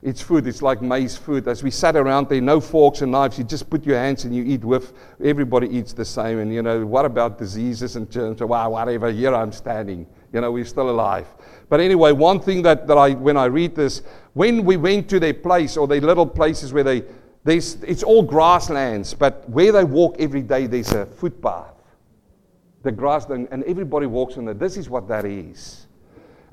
[0.00, 0.46] It's food.
[0.46, 1.48] It's like maize food.
[1.48, 3.36] As we sat around there, no forks and knives.
[3.36, 4.92] You just put your hands and you eat with.
[5.22, 6.38] Everybody eats the same.
[6.38, 8.40] And, you know, what about diseases and germs?
[8.40, 9.10] Wow, whatever.
[9.10, 10.06] Here I'm standing.
[10.32, 11.26] You know, we're still alive.
[11.68, 14.02] But anyway, one thing that, that I, when I read this,
[14.34, 17.02] when we went to their place or their little places where they,
[17.44, 21.74] it's all grasslands, but where they walk every day, there's a footpath.
[22.82, 24.60] The grass, and everybody walks on it.
[24.60, 25.87] This is what that is.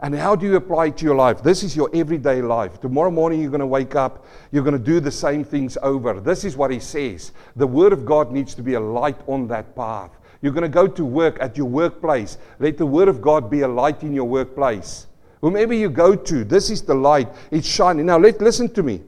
[0.05, 1.41] And how do you apply it to your life?
[1.41, 2.79] This is your everyday life.
[2.79, 6.19] Tomorrow morning, you're going to wake up, you're going to do the same things over.
[6.19, 7.31] This is what he says.
[7.55, 10.11] The Word of God needs to be a light on that path.
[10.43, 12.37] You're going to go to work at your workplace.
[12.59, 15.07] Let the Word of God be a light in your workplace.
[15.41, 17.29] Whomever you go to, this is the light.
[17.49, 18.05] It's shining.
[18.05, 19.01] Now, let, listen to me.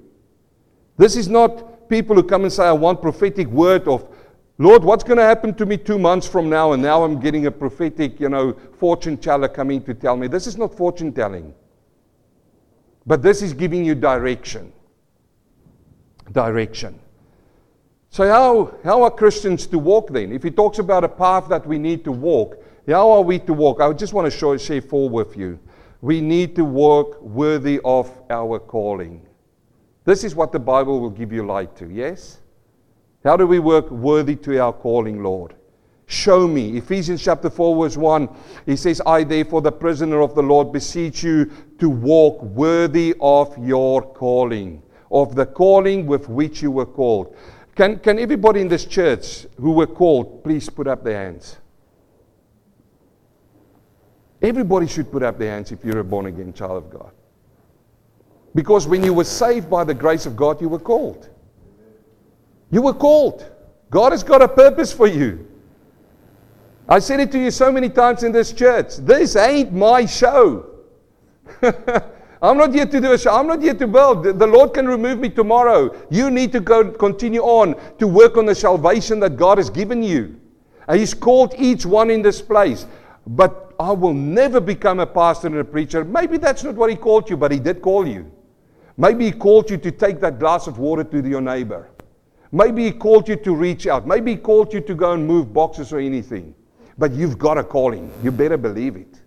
[0.97, 4.07] This is not people who come and say, I want prophetic word of
[4.59, 6.71] Lord, what's going to happen to me two months from now?
[6.71, 10.27] And now I'm getting a prophetic, you know, fortune teller coming to tell me.
[10.27, 11.53] This is not fortune telling.
[13.05, 14.73] But this is giving you direction.
[16.31, 16.99] Direction.
[18.09, 20.31] So, how, how are Christians to walk then?
[20.31, 23.53] If he talks about a path that we need to walk, how are we to
[23.53, 23.79] walk?
[23.79, 25.59] I just want to show, share four with you.
[26.01, 29.25] We need to walk worthy of our calling.
[30.03, 32.39] This is what the Bible will give you light to, yes?
[33.23, 35.55] How do we work worthy to our calling, Lord?
[36.05, 36.77] Show me.
[36.77, 38.29] Ephesians chapter 4, verse 1,
[38.65, 43.57] he says, I therefore, the prisoner of the Lord, beseech you to walk worthy of
[43.57, 47.35] your calling, of the calling with which you were called.
[47.75, 51.57] Can, can everybody in this church who were called please put up their hands?
[54.41, 57.11] Everybody should put up their hands if you're a born again child of God.
[58.55, 61.29] Because when you were saved by the grace of God, you were called.
[62.71, 63.49] You were called.
[63.89, 65.47] God has got a purpose for you.
[66.89, 68.97] I said it to you so many times in this church.
[68.97, 70.69] This ain't my show.
[72.41, 73.35] I'm not here to do a show.
[73.35, 74.23] I'm not here to build.
[74.23, 75.95] The Lord can remove me tomorrow.
[76.09, 80.03] You need to go continue on to work on the salvation that God has given
[80.03, 80.39] you.
[80.87, 82.85] And He's called each one in this place.
[83.25, 86.05] But I will never become a pastor and a preacher.
[86.05, 88.31] Maybe that's not what He called you, but He did call you.
[88.97, 91.89] Maybe He called you to take that glass of water to your neighbor.
[92.51, 94.07] Maybe He called you to reach out.
[94.07, 96.55] Maybe He called you to go and move boxes or anything.
[96.97, 98.11] But you've got a calling.
[98.23, 99.21] You better believe it.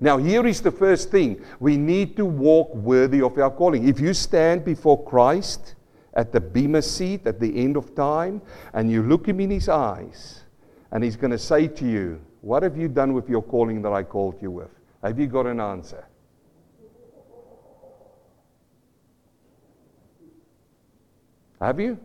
[0.00, 3.86] Now, here is the first thing we need to walk worthy of our calling.
[3.86, 5.76] If you stand before Christ
[6.14, 8.42] at the Bema seat at the end of time
[8.74, 10.42] and you look him in his eyes,
[10.90, 13.92] and he's going to say to you, What have you done with your calling that
[13.92, 14.70] I called you with?
[15.02, 16.04] Have you got an answer?
[21.60, 21.98] Have you?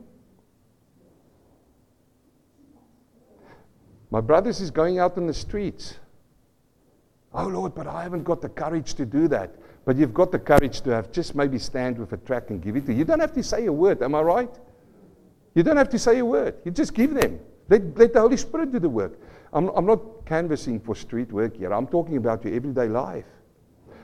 [4.09, 5.95] My brothers is going out in the streets.
[7.33, 9.55] Oh Lord, but I haven't got the courage to do that.
[9.85, 12.75] But you've got the courage to have just maybe stand with a track and give
[12.75, 12.99] it to you.
[12.99, 14.49] You don't have to say a word, am I right?
[15.55, 16.55] You don't have to say a word.
[16.65, 17.39] You just give them.
[17.69, 19.19] Let, let the Holy Spirit do the work.
[19.53, 21.73] I'm, I'm not canvassing for street work here.
[21.73, 23.25] I'm talking about your everyday life.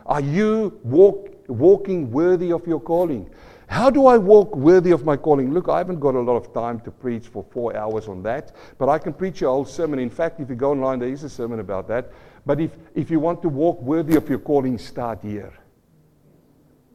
[0.05, 3.29] Are you walk, walking worthy of your calling?
[3.73, 5.51] How do I walk worthy of my calling?
[5.51, 8.51] Look, I haven't got a lot of time to preach for four hours on that,
[8.77, 9.97] but I can preach a whole sermon.
[9.97, 12.11] In fact, if you go online, there is a sermon about that.
[12.45, 15.51] But if, if you want to walk worthy of your calling, start here.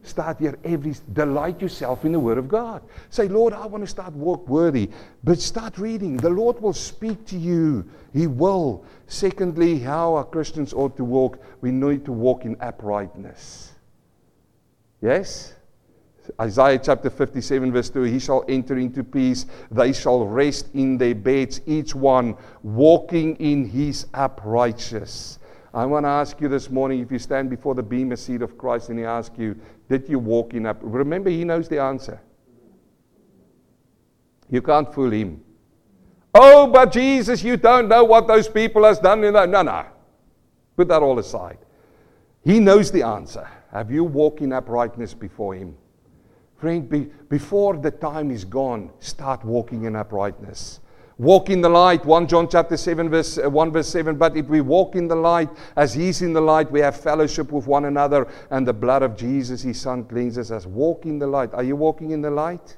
[0.03, 2.81] Start here every delight yourself in the Word of God.
[3.09, 4.89] Say, Lord, I want to start walk worthy.
[5.21, 6.15] But start reading.
[6.15, 7.89] The Lord will speak to you.
[8.13, 8.85] He will.
[9.05, 13.73] Secondly, how our Christians ought to walk, we need to walk in uprightness.
[15.01, 15.55] Yes?
[16.39, 21.15] Isaiah chapter 57, verse 2 He shall enter into peace, they shall rest in their
[21.15, 25.39] beds, each one walking in his uprightness.
[25.73, 28.57] I want to ask you this morning if you stand before the bema seat of
[28.57, 29.55] Christ and he asks you,
[29.87, 30.77] Did you walk in up?
[30.81, 32.19] Remember, he knows the answer.
[34.49, 35.43] You can't fool him.
[36.33, 39.21] Oh, but Jesus, you don't know what those people has done.
[39.21, 39.85] No, no.
[40.75, 41.57] Put that all aside.
[42.43, 43.47] He knows the answer.
[43.71, 45.75] Have you walked in uprightness before him?
[46.59, 50.81] Friend, be, before the time is gone, start walking in uprightness.
[51.17, 52.05] Walk in the light.
[52.05, 54.17] 1 John chapter 7, verse uh, 1 verse 7.
[54.17, 57.51] But if we walk in the light as he's in the light, we have fellowship
[57.51, 60.65] with one another, and the blood of Jesus, his son, cleanses us.
[60.65, 61.53] Walk in the light.
[61.53, 62.77] Are you walking in the light?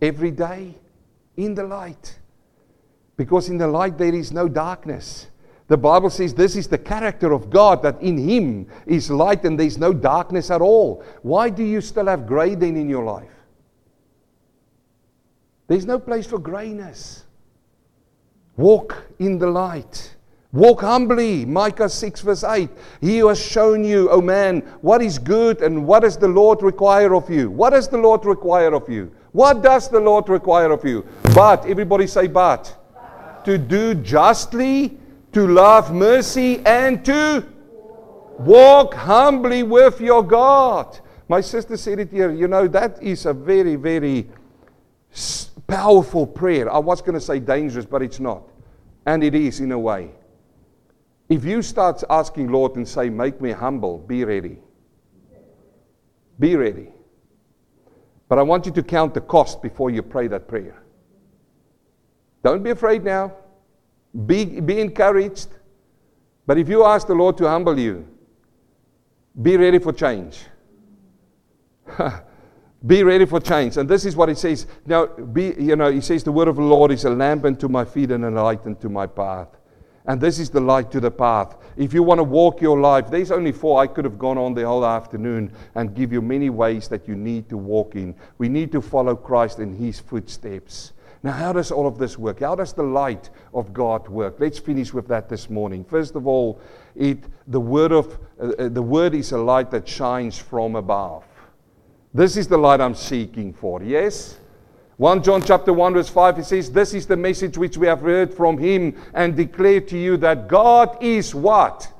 [0.00, 0.76] Every day?
[1.36, 2.18] In the light.
[3.16, 5.28] Because in the light there is no darkness.
[5.68, 9.58] The Bible says this is the character of God, that in Him is light and
[9.58, 11.04] there's no darkness at all.
[11.22, 13.30] Why do you still have gray then in your life?
[15.68, 17.24] There's no place for grayness.
[18.56, 20.16] Walk in the light.
[20.52, 21.46] Walk humbly.
[21.46, 22.68] Micah 6, verse 8.
[23.00, 26.62] He who has shown you, oh man, what is good and what does the Lord
[26.62, 27.50] require of you?
[27.50, 29.10] What does the Lord require of you?
[29.32, 31.06] What does the Lord require of you?
[31.34, 32.76] But, everybody say, but.
[32.94, 33.44] but.
[33.46, 34.98] To do justly
[35.32, 37.46] to love mercy, and to
[38.38, 40.98] walk humbly with your God.
[41.28, 42.30] My sister said it here.
[42.30, 44.28] You know, that is a very, very
[45.66, 46.70] powerful prayer.
[46.70, 48.42] I was going to say dangerous, but it's not.
[49.06, 50.10] And it is in a way.
[51.28, 54.58] If you start asking Lord and say, Make me humble, be ready.
[56.38, 56.88] Be ready.
[58.28, 60.82] But I want you to count the cost before you pray that prayer.
[62.42, 63.32] Don't be afraid now.
[64.26, 65.48] Be, be encouraged.
[66.46, 68.06] But if you ask the Lord to humble you,
[69.40, 70.44] be ready for change.
[72.86, 73.76] be ready for change.
[73.76, 74.66] And this is what he says.
[74.84, 77.68] Now, be, you know, he says, The word of the Lord is a lamp unto
[77.68, 79.48] my feet and a light unto my path.
[80.04, 81.56] And this is the light to the path.
[81.76, 83.80] If you want to walk your life, there's only four.
[83.80, 87.14] I could have gone on the whole afternoon and give you many ways that you
[87.14, 88.16] need to walk in.
[88.38, 90.92] We need to follow Christ in his footsteps.
[91.22, 92.40] Now, how does all of this work?
[92.40, 94.36] How does the light of God work?
[94.40, 95.84] Let's finish with that this morning.
[95.84, 96.60] First of all,
[96.96, 101.24] it, the, word of, uh, uh the word is a light that shines from above.
[102.12, 104.38] This is the light I'm seeking for, yes?
[104.98, 108.02] 1 John chapter 1 verse 5 it says this is the message which we have
[108.02, 111.90] heard from him and declare to you that God is what?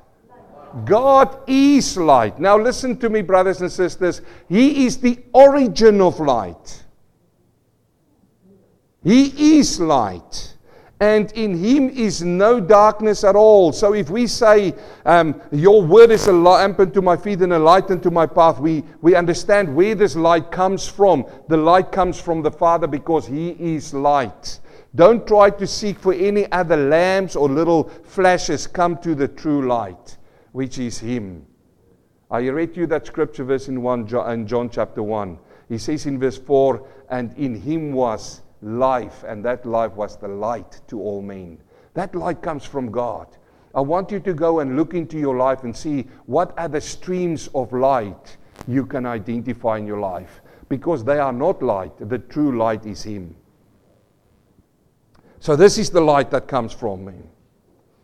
[0.85, 2.39] God is light.
[2.39, 4.21] Now listen to me brothers and sisters.
[4.47, 6.83] He is the origin of light.
[9.03, 10.53] He is light
[11.03, 13.73] and in him is no darkness at all.
[13.73, 14.73] So if we say,
[15.05, 18.59] um, Your word is a lamp unto my feet and a light unto my path,
[18.59, 21.25] we, we understand where this light comes from.
[21.49, 24.61] The light comes from the Father because he is light.
[24.95, 28.65] Don't try to seek for any other lamps or little flashes.
[28.65, 30.17] Come to the true light,
[30.53, 31.45] which is him.
[32.31, 35.37] I read you that scripture verse in, one, in John chapter 1.
[35.67, 40.27] He says in verse 4, And in him was life, and that life was the
[40.27, 41.57] light to all men.
[41.93, 43.27] That light comes from God.
[43.75, 46.81] I want you to go and look into your life and see what are the
[46.81, 51.91] streams of light you can identify in your life because they are not light.
[52.09, 53.35] The true light is Him.
[55.39, 57.27] So, this is the light that comes from Him.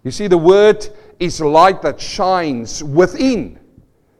[0.03, 0.87] You see, the Word
[1.19, 3.59] is light that shines within.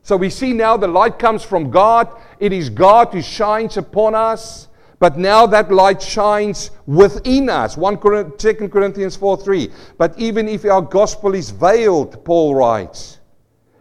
[0.04, 2.10] So, we see now the light comes from God.
[2.40, 4.68] It is God who shines upon us.
[5.00, 7.78] But now that light shines within us.
[7.78, 8.00] 1
[8.38, 9.72] 2 Corinthians 4 3.
[9.98, 13.20] But even if our gospel is veiled, Paul writes,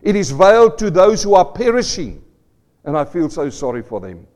[0.03, 2.23] it is veiled to those who are perishing.
[2.85, 4.27] And I feel so sorry for them.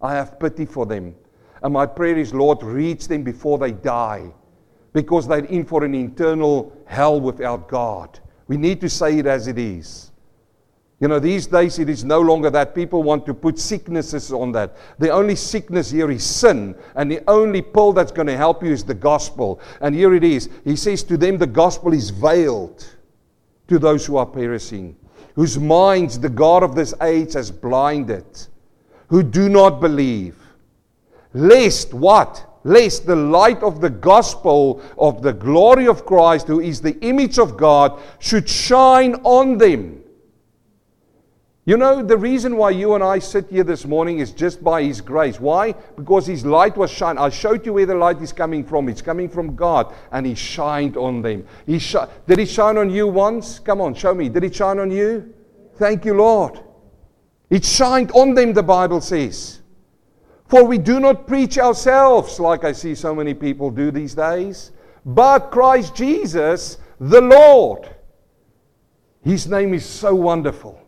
[0.00, 1.14] I have pity for them.
[1.62, 4.30] And my prayer is, Lord, reach them before they die.
[4.92, 8.20] Because they're in for an eternal hell without God.
[8.48, 10.11] We need to say it as it is.
[11.02, 12.76] You know, these days it is no longer that.
[12.76, 14.76] People want to put sicknesses on that.
[15.00, 18.70] The only sickness here is sin, and the only pill that's going to help you
[18.70, 19.60] is the gospel.
[19.80, 20.48] And here it is.
[20.62, 22.86] He says to them, the gospel is veiled
[23.66, 24.96] to those who are perishing,
[25.34, 28.24] whose minds the God of this age has blinded,
[29.08, 30.36] who do not believe.
[31.32, 32.60] Lest what?
[32.62, 37.40] Lest the light of the gospel of the glory of Christ, who is the image
[37.40, 40.01] of God, should shine on them.
[41.64, 44.82] You know, the reason why you and I sit here this morning is just by
[44.82, 45.38] His grace.
[45.38, 45.72] Why?
[45.72, 47.20] Because His light was shined.
[47.20, 48.88] I showed you where the light is coming from.
[48.88, 51.46] It's coming from God, and He shined on them.
[51.64, 51.94] He sh-
[52.26, 53.60] Did He shine on you once?
[53.60, 54.28] Come on, show me.
[54.28, 55.32] Did He shine on you?
[55.76, 56.58] Thank you, Lord.
[57.48, 59.60] It shined on them, the Bible says.
[60.48, 64.72] For we do not preach ourselves, like I see so many people do these days,
[65.06, 67.88] but Christ Jesus, the Lord.
[69.22, 70.81] His name is so wonderful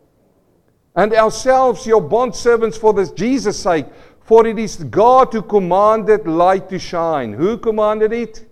[0.94, 3.86] and ourselves your bondservants for this Jesus' sake.
[4.22, 7.32] For it is God who commanded light to shine.
[7.32, 8.48] Who commanded it?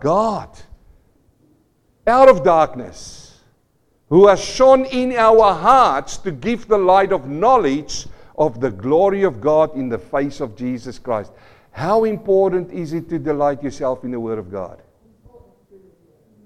[0.00, 0.48] God.
[2.06, 3.40] Out of darkness.
[4.08, 9.22] Who has shone in our hearts to give the light of knowledge of the glory
[9.22, 11.32] of God in the face of Jesus Christ.
[11.70, 14.82] How important is it to delight yourself in the Word of God?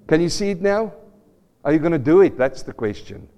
[0.06, 0.92] Can you see it now?
[1.64, 2.36] Are you going to do it?
[2.38, 3.28] That's the question.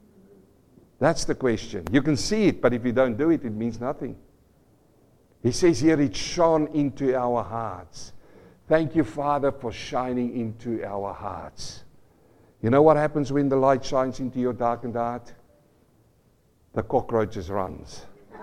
[0.98, 1.84] That's the question.
[1.92, 4.16] You can see it, but if you don't do it, it means nothing.
[5.42, 8.12] He says here, it shone into our hearts.
[8.68, 11.84] Thank you, Father, for shining into our hearts.
[12.61, 15.32] You know what happens when the light shines into your darkened heart?
[16.74, 18.04] The cockroaches runs.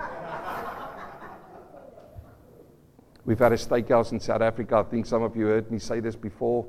[3.25, 4.77] We've had a steakhouse in South Africa.
[4.77, 6.65] I think some of you heard me say this before.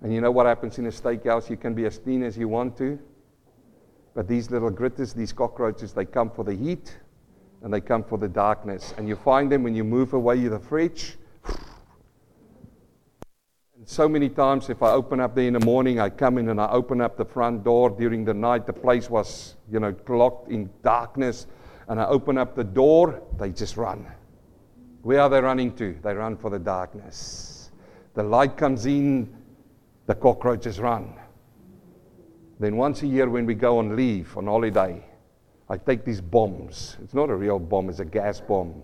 [0.00, 1.50] And you know what happens in a steakhouse?
[1.50, 2.98] You can be as clean as you want to.
[4.16, 6.96] But these little gritters, these cockroaches, they come for the heat
[7.62, 8.94] and they come for the darkness.
[8.96, 11.18] And you find them when you move away the fridge.
[13.76, 16.48] And so many times, if I open up there in the morning, I come in
[16.48, 18.64] and I open up the front door during the night.
[18.66, 21.46] The place was, you know, locked in darkness.
[21.86, 24.06] And I open up the door, they just run.
[25.02, 25.94] Where are they running to?
[26.02, 27.70] They run for the darkness.
[28.14, 29.28] The light comes in,
[30.06, 31.12] the cockroaches run.
[32.58, 35.04] Then once a year, when we go on leave, on holiday,
[35.68, 36.96] I take these bombs.
[37.02, 38.82] It's not a real bomb, it's a gas bomb.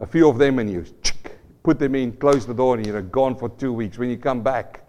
[0.00, 0.84] A few of them, and you
[1.62, 3.98] put them in, close the door, and you're gone for two weeks.
[3.98, 4.88] When you come back,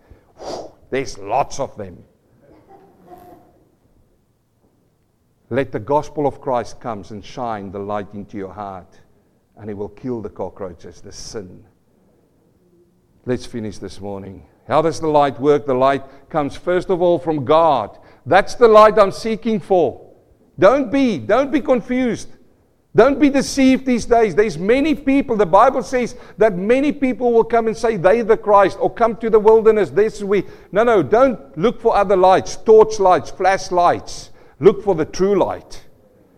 [0.89, 2.03] there's lots of them.
[5.51, 8.99] Let the gospel of Christ comes and shine the light into your heart,
[9.57, 11.63] and it will kill the cockroaches, the sin.
[13.25, 14.47] Let's finish this morning.
[14.67, 15.65] How does the light work?
[15.65, 17.97] The light comes first of all from God.
[18.25, 20.01] That's the light I'm seeking for.
[20.57, 22.29] Don't be, don't be confused.
[22.95, 24.35] Don't be deceived these days.
[24.35, 28.37] There's many people, the Bible says that many people will come and say they the
[28.37, 29.89] Christ or come to the wilderness.
[29.89, 34.31] This we no no, don't look for other lights, torch lights, flash lights.
[34.61, 35.85] Look for the true light.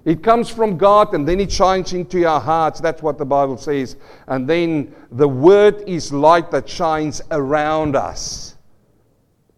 [0.08, 2.80] It comes from God and then it shines into your hearts.
[2.80, 3.98] That's what the Bible says.
[4.28, 8.56] And then the word is light that shines around us.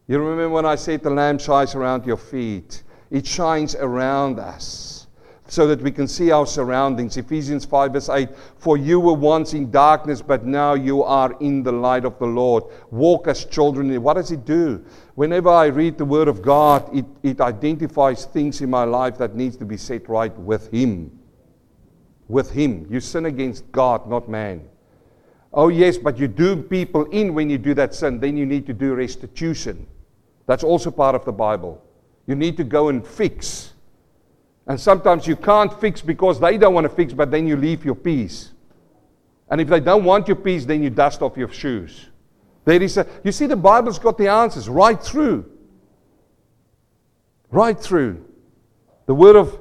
[0.07, 2.81] You remember when I said the lamp shines around your feet?
[3.11, 5.05] It shines around us
[5.49, 7.17] so that we can see our surroundings.
[7.17, 11.61] Ephesians 5, verse 8 For you were once in darkness, but now you are in
[11.61, 12.63] the light of the Lord.
[12.89, 14.01] Walk as children.
[14.01, 14.83] What does it do?
[15.19, 19.35] Whenever I read the Word of God, it, it identifies things in my life that
[19.35, 21.11] needs to be set right with Him.
[22.29, 22.87] With Him.
[22.89, 24.69] You sin against God, not man.
[25.51, 28.21] Oh, yes, but you do people in when you do that sin.
[28.21, 29.87] Then you need to do restitution.
[30.45, 31.83] That's also part of the Bible.
[32.25, 33.73] You need to go and fix.
[34.67, 37.83] And sometimes you can't fix because they don't want to fix, but then you leave
[37.83, 38.51] your peace.
[39.51, 42.07] And if they don't want your peace, then you dust off your shoes.
[42.69, 45.49] Is a, you see, the Bible's got the answers right through.
[47.51, 48.25] Right through.
[49.05, 49.59] The word of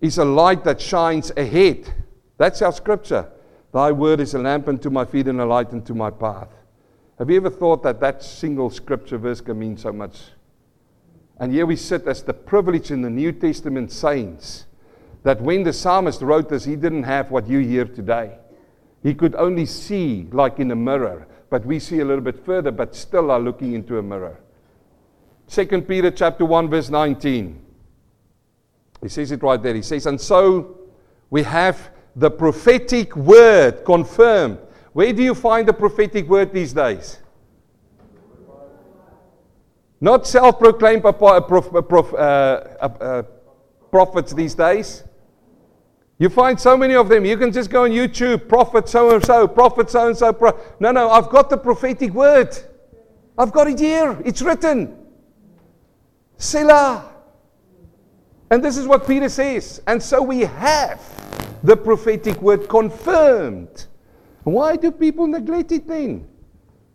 [0.00, 1.92] is a light that shines ahead.
[2.36, 3.30] That's our scripture.
[3.72, 6.48] Thy word is a lamp unto my feet and a light unto my path.
[7.18, 10.20] Have you ever thought that that single scripture verse can mean so much?
[11.38, 14.66] And here we sit as the privilege in the New Testament saints
[15.22, 18.38] that when the psalmist wrote this, he didn't have what you hear today.
[19.02, 22.70] He could only see like in a mirror, but we see a little bit further,
[22.70, 24.38] but still are looking into a mirror.
[25.48, 27.62] 2 Peter chapter 1, verse 19.
[29.02, 29.74] He says it right there.
[29.74, 30.78] He says, And so
[31.28, 34.60] we have the prophetic word confirmed.
[34.94, 37.18] Where do you find the prophetic word these days?
[40.00, 42.18] Not self proclaimed uh, uh,
[42.80, 43.22] uh,
[43.90, 45.04] prophets these days.
[46.22, 47.24] You find so many of them.
[47.24, 50.30] You can just go on YouTube, prophet so and so, prophet so and so.
[50.78, 52.56] No, no, I've got the prophetic word.
[53.36, 54.16] I've got it here.
[54.24, 54.96] It's written.
[56.36, 57.12] Selah.
[58.52, 59.82] And this is what Peter says.
[59.88, 61.00] And so we have
[61.64, 63.86] the prophetic word confirmed.
[64.44, 66.28] Why do people neglect it then?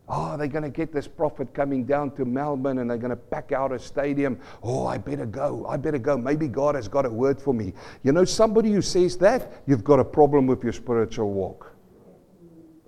[0.10, 3.18] Oh, they're going to get this prophet coming down to Melbourne and they're going to
[3.18, 4.40] pack out a stadium.
[4.64, 5.66] Oh, I better go.
[5.68, 6.18] I better go.
[6.18, 7.74] Maybe God has got a word for me.
[8.04, 11.74] You know, somebody who says that, you've got a problem with your spiritual walk.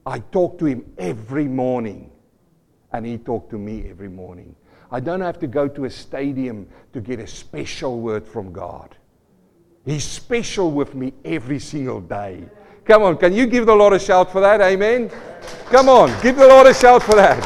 [0.05, 2.09] I talk to him every morning,
[2.93, 4.55] and he talked to me every morning.
[4.89, 8.95] I don't have to go to a stadium to get a special word from God.
[9.85, 12.45] He's special with me every single day.
[12.89, 14.61] Come on, can you give the Lord a shout for that?
[14.61, 15.11] Amen.
[15.65, 17.37] Come on, give the Lord a shout for that.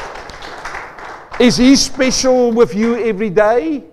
[1.38, 3.84] Is He special with you every day?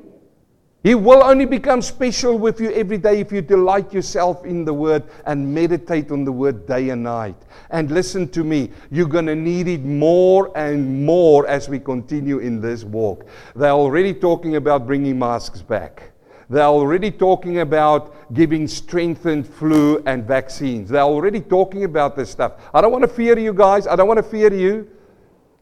[0.85, 4.73] He will only become special with you every day if you delight yourself in the
[4.73, 7.35] Word and meditate on the Word day and night.
[7.71, 12.39] And listen to me, you're going to need it more and more as we continue
[12.39, 13.27] in this walk.
[13.57, 16.13] They're already talking about bringing masks back.
[16.51, 20.91] They're already talking about giving strengthened flu and vaccines.
[20.91, 22.55] They're already talking about this stuff.
[22.75, 23.87] I don't want to fear you guys.
[23.87, 24.89] I don't want to fear you.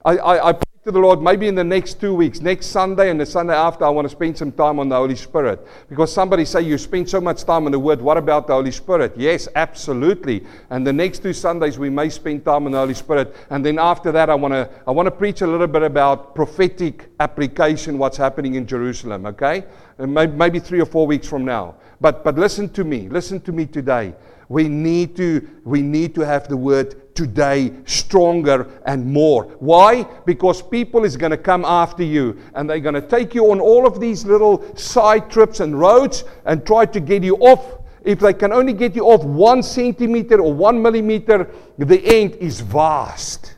[0.03, 0.53] I, I, I
[0.89, 3.84] to the Lord maybe in the next two weeks, next Sunday and the Sunday after,
[3.84, 5.66] I want to spend some time on the Holy Spirit.
[5.86, 8.70] Because somebody say you spend so much time on the Word, what about the Holy
[8.70, 9.12] Spirit?
[9.14, 10.47] Yes, absolutely.
[10.70, 13.36] And the next two Sundays we may spend time on the Holy Spirit.
[13.51, 16.34] And then after that, I want to I want to preach a little bit about
[16.34, 19.26] prophetic application, what's happening in Jerusalem.
[19.26, 19.64] Okay,
[19.99, 21.74] and maybe, three or four weeks from now.
[22.01, 24.14] But but listen to me, listen to me today.
[24.49, 29.44] We need to, we need to have the word today stronger and more.
[29.59, 30.05] Why?
[30.24, 33.61] Because people is going to come after you and they're going to take you on
[33.61, 37.82] all of these little side trips and roads and try to get you off.
[38.05, 42.61] If they can only get you off one centimeter or one millimeter, the end is
[42.61, 43.57] vast.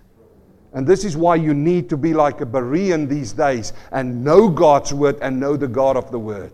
[0.72, 4.48] And this is why you need to be like a Berean these days and know
[4.48, 6.52] God's word and know the God of the word.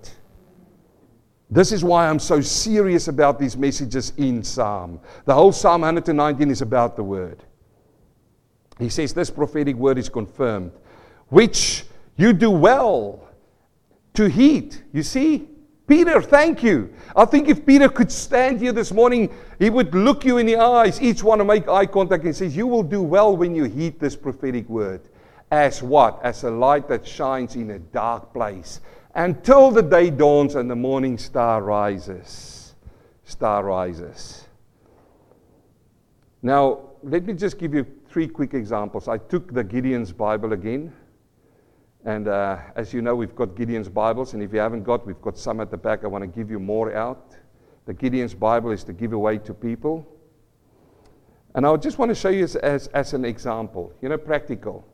[1.50, 5.00] This is why I'm so serious about these messages in Psalm.
[5.26, 7.44] The whole Psalm 119 is about the word.
[8.78, 10.72] He says this prophetic word is confirmed,
[11.28, 11.84] which
[12.16, 13.28] you do well
[14.14, 14.82] to heat.
[14.92, 15.48] You see?
[15.86, 16.92] Peter, thank you.
[17.14, 20.56] I think if Peter could stand here this morning, he would look you in the
[20.56, 23.64] eyes, each one to make eye contact, and says, You will do well when you
[23.64, 25.00] heed this prophetic word.
[25.52, 26.18] As what?
[26.24, 28.80] As a light that shines in a dark place
[29.16, 32.74] until the day dawns and the morning star rises.
[33.24, 34.46] Star rises.
[36.42, 39.08] Now, let me just give you three quick examples.
[39.08, 40.92] I took the Gideon's Bible again.
[42.04, 45.20] And uh, as you know, we've got Gideon's Bibles, and if you haven't got, we've
[45.20, 46.04] got some at the back.
[46.04, 47.34] I want to give you more out.
[47.86, 50.06] The Gideon's Bible is to give away to people.
[51.54, 54.86] And I just want to show you as, as, as an example, you know, practical.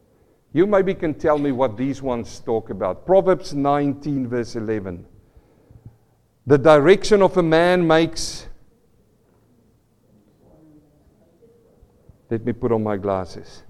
[0.53, 3.07] You maybe can tell me what these ones talk about.
[3.07, 5.07] Proverbs 19, verse 11.
[6.47, 8.47] The direction of a man makes.
[12.31, 13.63] Let me put on my glasses.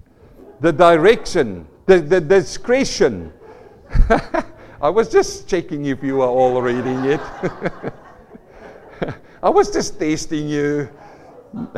[0.59, 3.33] The direction the, the discretion.
[4.81, 7.21] I was just checking if you are all reading it.
[9.43, 10.89] I was just testing you.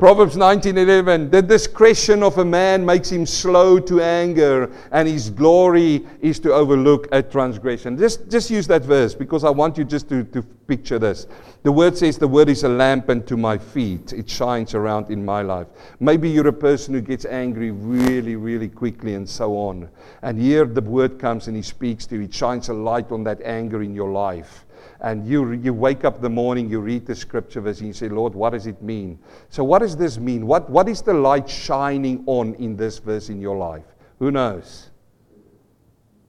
[0.00, 6.06] Proverbs 19:11 The discretion of a man makes him slow to anger and his glory
[6.22, 7.98] is to overlook a transgression.
[7.98, 11.26] Just just use that verse because I want you just to, to picture this.
[11.64, 14.14] The word says the word is a lamp unto my feet.
[14.14, 15.66] It shines around in my life.
[16.00, 19.90] Maybe you're a person who gets angry really, really quickly and so on.
[20.22, 22.22] And here the word comes and he speaks to you.
[22.22, 24.64] It shines a light on that anger in your life
[25.00, 28.08] and you, you wake up the morning, you read the scripture verse, and you say,
[28.08, 29.18] Lord, what does it mean?
[29.48, 30.46] So, what does this mean?
[30.46, 33.84] What, what is the light shining on in this verse in your life?
[34.18, 34.90] Who knows?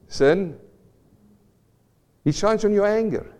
[0.07, 0.57] Sin?
[2.23, 3.33] He shines on your anger.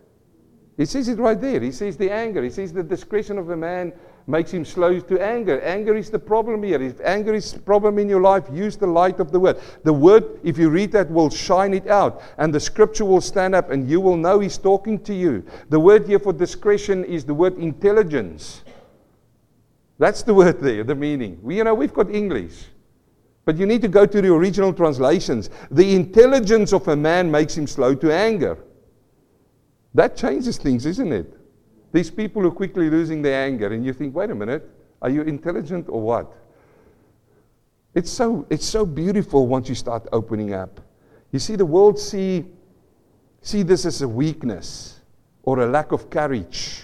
[0.77, 1.59] He says it right there.
[1.59, 2.43] He says the anger.
[2.43, 3.93] He says the discretion of a man
[4.27, 5.59] makes him slow to anger.
[5.61, 6.81] Anger is the problem here.
[6.81, 9.59] If anger is problem in your life, use the light of the word.
[9.83, 12.21] The word, if you read that, will shine it out.
[12.37, 15.45] And the scripture will stand up and you will know he's talking to you.
[15.69, 18.63] The word here for discretion is the word intelligence.
[19.97, 21.39] That's the word there, the meaning.
[21.41, 22.65] We, you know, we've got English.
[23.45, 25.49] But you need to go to the original translations.
[25.71, 28.57] The intelligence of a man makes him slow to anger.
[29.93, 31.37] That changes things, isn't it?
[31.91, 34.69] These people are quickly losing their anger, and you think, wait a minute,
[35.01, 36.31] are you intelligent or what?
[37.93, 40.79] It's so, it's so beautiful once you start opening up.
[41.31, 42.45] You see, the world see,
[43.41, 45.01] see this as a weakness
[45.43, 46.83] or a lack of courage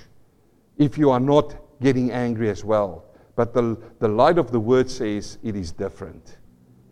[0.78, 3.06] if you are not getting angry as well.
[3.36, 6.38] But the, the light of the word says it is different.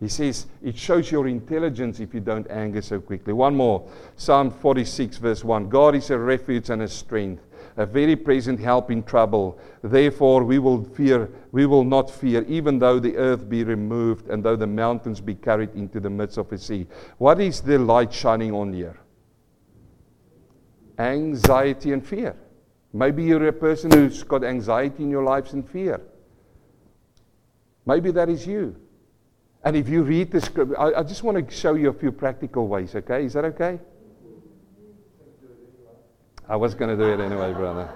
[0.00, 3.32] He says it shows your intelligence if you don't anger so quickly.
[3.32, 7.42] One more Psalm 46, verse 1 God is a refuge and a strength
[7.76, 9.58] a very present help in trouble.
[9.82, 14.42] Therefore, we will fear, we will not fear, even though the earth be removed and
[14.42, 16.86] though the mountains be carried into the midst of the sea.
[17.18, 18.98] What is the light shining on here?
[20.98, 22.34] Anxiety and fear.
[22.92, 26.00] Maybe you're a person who's got anxiety in your lives and fear.
[27.84, 28.74] Maybe that is you.
[29.64, 32.10] And if you read the script, I, I just want to show you a few
[32.10, 33.24] practical ways, okay?
[33.24, 33.80] Is that okay?
[36.48, 37.88] I was going to do it anyway, brother.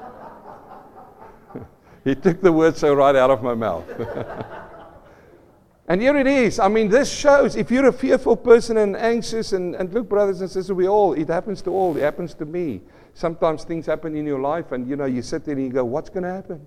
[2.04, 3.84] he took the word so right out of my mouth.
[5.88, 6.58] and here it is.
[6.58, 10.40] I mean, this shows if you're a fearful person and anxious, and, and look, brothers
[10.40, 12.80] and sisters, we all, it happens to all, it happens to me.
[13.14, 15.84] Sometimes things happen in your life, and you know, you sit there and you go,
[15.84, 16.66] What's going to happen?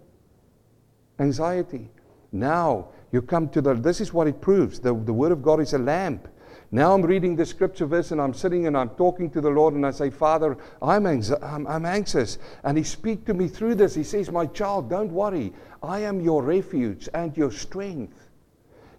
[1.20, 1.90] Anxiety.
[2.32, 4.80] Now, you come to the, this is what it proves.
[4.80, 6.28] The, the Word of God is a lamp.
[6.74, 9.76] Now I'm reading the scripture verse and I'm sitting and I'm talking to the Lord
[9.76, 12.40] and I say, Father, I'm, anx- I'm, I'm anxious.
[12.64, 13.94] And He speaks to me through this.
[13.94, 15.54] He says, My child, don't worry.
[15.84, 18.23] I am your refuge and your strength.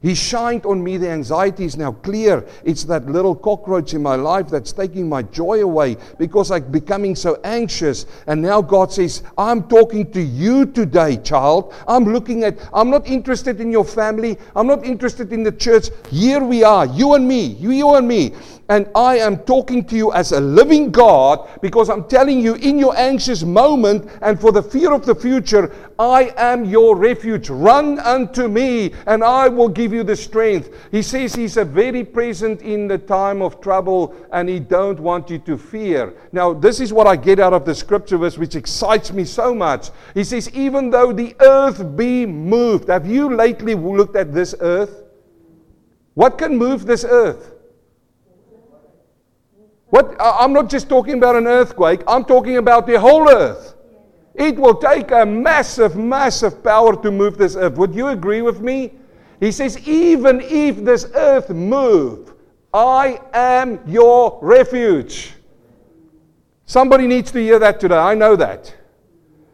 [0.05, 0.99] He shined on me.
[0.99, 2.47] The anxiety is now clear.
[2.63, 7.17] It's that little cockroach in my life that's taking my joy away because I'm becoming
[7.17, 8.05] so anxious.
[8.27, 11.73] And now God says, I'm talking to you today, child.
[11.89, 14.37] I'm looking at, I'm not interested in your family.
[14.55, 15.89] I'm not interested in the church.
[16.11, 18.35] Here we are, you and me, you, you and me.
[18.69, 22.79] And I am talking to you as a living God because I'm telling you in
[22.79, 27.51] your anxious moment and for the fear of the future, I am your refuge.
[27.51, 30.75] Run unto me and I will give you the strength.
[30.91, 35.29] He says he's a very present in the time of trouble and he don't want
[35.29, 36.15] you to fear.
[36.33, 39.55] Now, this is what I get out of the scripture verse which excites me so
[39.55, 39.91] much.
[40.15, 42.89] He says, even though the earth be moved.
[42.89, 45.03] Have you lately looked at this earth?
[46.15, 47.54] What can move this earth?
[49.95, 53.77] What, I'm not just talking about an earthquake, I'm talking about the whole earth.
[54.35, 57.75] It will take a massive, massive power to move this earth.
[57.75, 58.95] Would you agree with me?
[59.39, 62.35] He says, even if this earth move,
[62.73, 65.35] I am your refuge.
[66.67, 67.97] Somebody needs to hear that today.
[67.97, 68.75] I know that.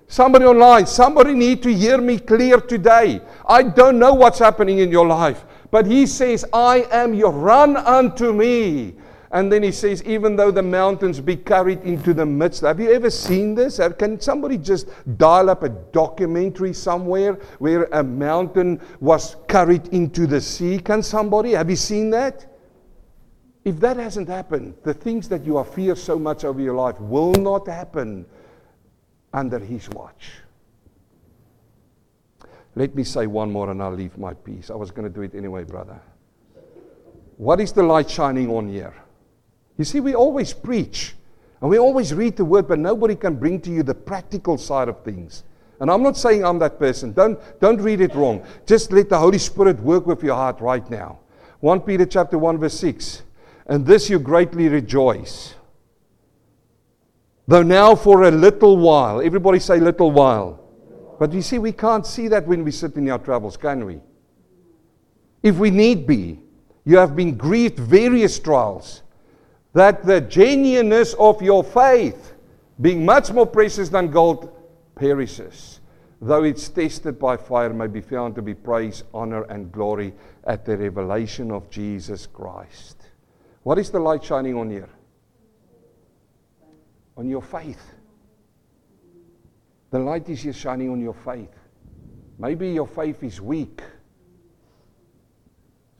[0.08, 3.20] Somebody online, somebody need to hear me clear today.
[3.46, 7.76] I don't know what's happening in your life, but he says, I am your run
[7.76, 8.94] unto me.
[9.32, 12.62] And then he says, even though the mountains be carried into the midst.
[12.62, 13.80] Have you ever seen this?
[13.96, 20.40] Can somebody just dial up a documentary somewhere where a mountain was carried into the
[20.40, 20.80] sea?
[20.80, 21.52] Can somebody?
[21.52, 22.46] Have you seen that?
[23.64, 26.98] If that hasn't happened, the things that you are fear so much over your life
[26.98, 28.26] will not happen
[29.32, 30.32] under his watch.
[32.74, 34.70] Let me say one more and I'll leave my peace.
[34.70, 36.00] I was going to do it anyway, brother.
[37.36, 38.94] What is the light shining on here?
[39.80, 41.14] You see, we always preach
[41.62, 44.90] and we always read the word, but nobody can bring to you the practical side
[44.90, 45.42] of things.
[45.80, 47.14] And I'm not saying I'm that person.
[47.14, 48.44] Don't, don't read it wrong.
[48.66, 51.20] Just let the Holy Spirit work with your heart right now.
[51.60, 53.22] 1 Peter chapter 1, verse 6.
[53.68, 55.54] And this you greatly rejoice.
[57.48, 60.60] Though now for a little while, everybody say little while.
[61.18, 64.00] But you see, we can't see that when we sit in our travels, can we?
[65.42, 66.38] If we need be,
[66.84, 69.04] you have been grieved various trials
[69.72, 72.34] that the genuineness of your faith,
[72.80, 74.56] being much more precious than gold,
[74.94, 75.80] perishes,
[76.20, 80.12] though it's tested by fire, may be found to be praise, honor, and glory
[80.44, 83.02] at the revelation of Jesus Christ.
[83.62, 84.88] What is the light shining on here?
[87.16, 87.82] On your faith.
[89.90, 91.54] The light is here shining on your faith.
[92.38, 93.82] Maybe your faith is weak.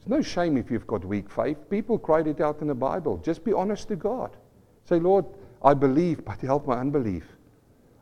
[0.01, 1.69] It's no shame if you've got weak faith.
[1.69, 3.17] People cried it out in the Bible.
[3.17, 4.35] Just be honest to God.
[4.85, 5.25] Say, Lord,
[5.63, 7.23] I believe, but help my unbelief.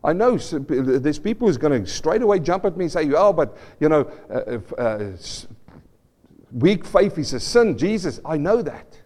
[0.01, 3.33] I know there's people who's going to straight away jump at me and say, oh,
[3.33, 5.17] but, you know, uh, uh,
[6.53, 7.77] weak faith is a sin.
[7.77, 8.97] Jesus, I know that.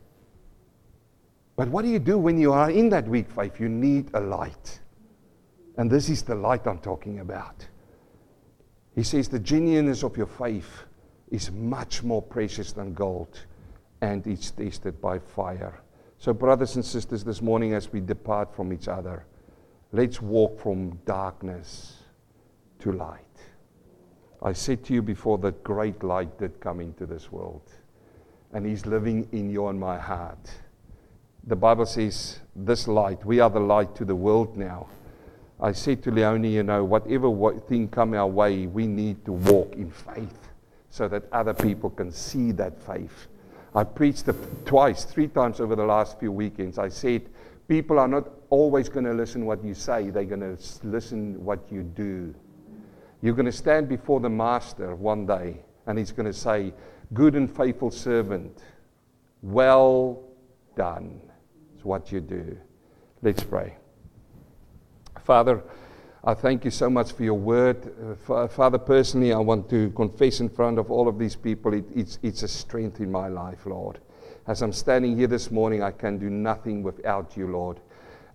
[1.55, 3.59] But what do you do when you are in that weak faith?
[3.59, 4.81] You need a light.
[5.77, 7.67] And this is the light I'm talking about.
[8.93, 10.83] He says the genuineness of your faith
[11.33, 13.39] is much more precious than gold,
[14.01, 15.81] and it's tested by fire.
[16.19, 19.25] So, brothers and sisters, this morning as we depart from each other,
[19.91, 21.97] let's walk from darkness
[22.79, 23.19] to light.
[24.43, 27.67] I said to you before that great light did come into this world,
[28.53, 30.51] and He's living in your and my heart.
[31.45, 34.85] The Bible says, This light, we are the light to the world now.
[35.59, 39.73] I said to Leonie, you know, whatever thing come our way, we need to walk
[39.73, 40.52] in faith
[40.93, 43.25] so that other people can see that faith.
[43.73, 44.29] I preached
[44.63, 46.77] twice, three times over the last few weekends.
[46.77, 47.29] I said,
[47.67, 51.61] people are not always going to listen what you say, they're going to listen what
[51.71, 52.35] you do.
[53.23, 56.71] You're going to stand before the master one day, and he's going to say,
[57.11, 58.61] Good and faithful servant,
[59.41, 60.21] well
[60.75, 61.19] done.
[61.73, 62.55] It's what you do.
[63.23, 63.77] Let's pray.
[65.23, 65.63] Father,
[66.25, 67.93] I thank you so much for your word.
[68.29, 71.83] Uh, Father, personally, I want to confess in front of all of these people it,
[71.93, 73.99] it's, it's a strength in my life, Lord.
[74.47, 77.81] As I'm standing here this morning, I can do nothing without you, Lord.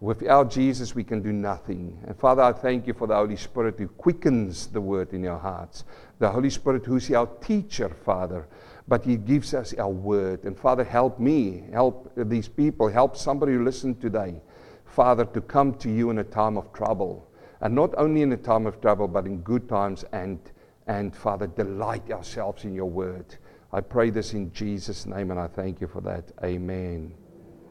[0.00, 1.98] Without Jesus, we can do nothing.
[2.06, 5.38] And Father, I thank you for the Holy Spirit who quickens the word in our
[5.38, 5.84] hearts.
[6.18, 8.48] The Holy Spirit who's our teacher, Father,
[8.86, 10.44] but He gives us our word.
[10.44, 14.42] And Father, help me, help these people, help somebody who listened today,
[14.84, 17.27] Father, to come to you in a time of trouble
[17.60, 20.04] and not only in a time of trouble, but in good times.
[20.12, 20.38] And,
[20.86, 23.36] and Father, delight ourselves in your word.
[23.72, 26.32] I pray this in Jesus' name, and I thank you for that.
[26.42, 27.14] Amen.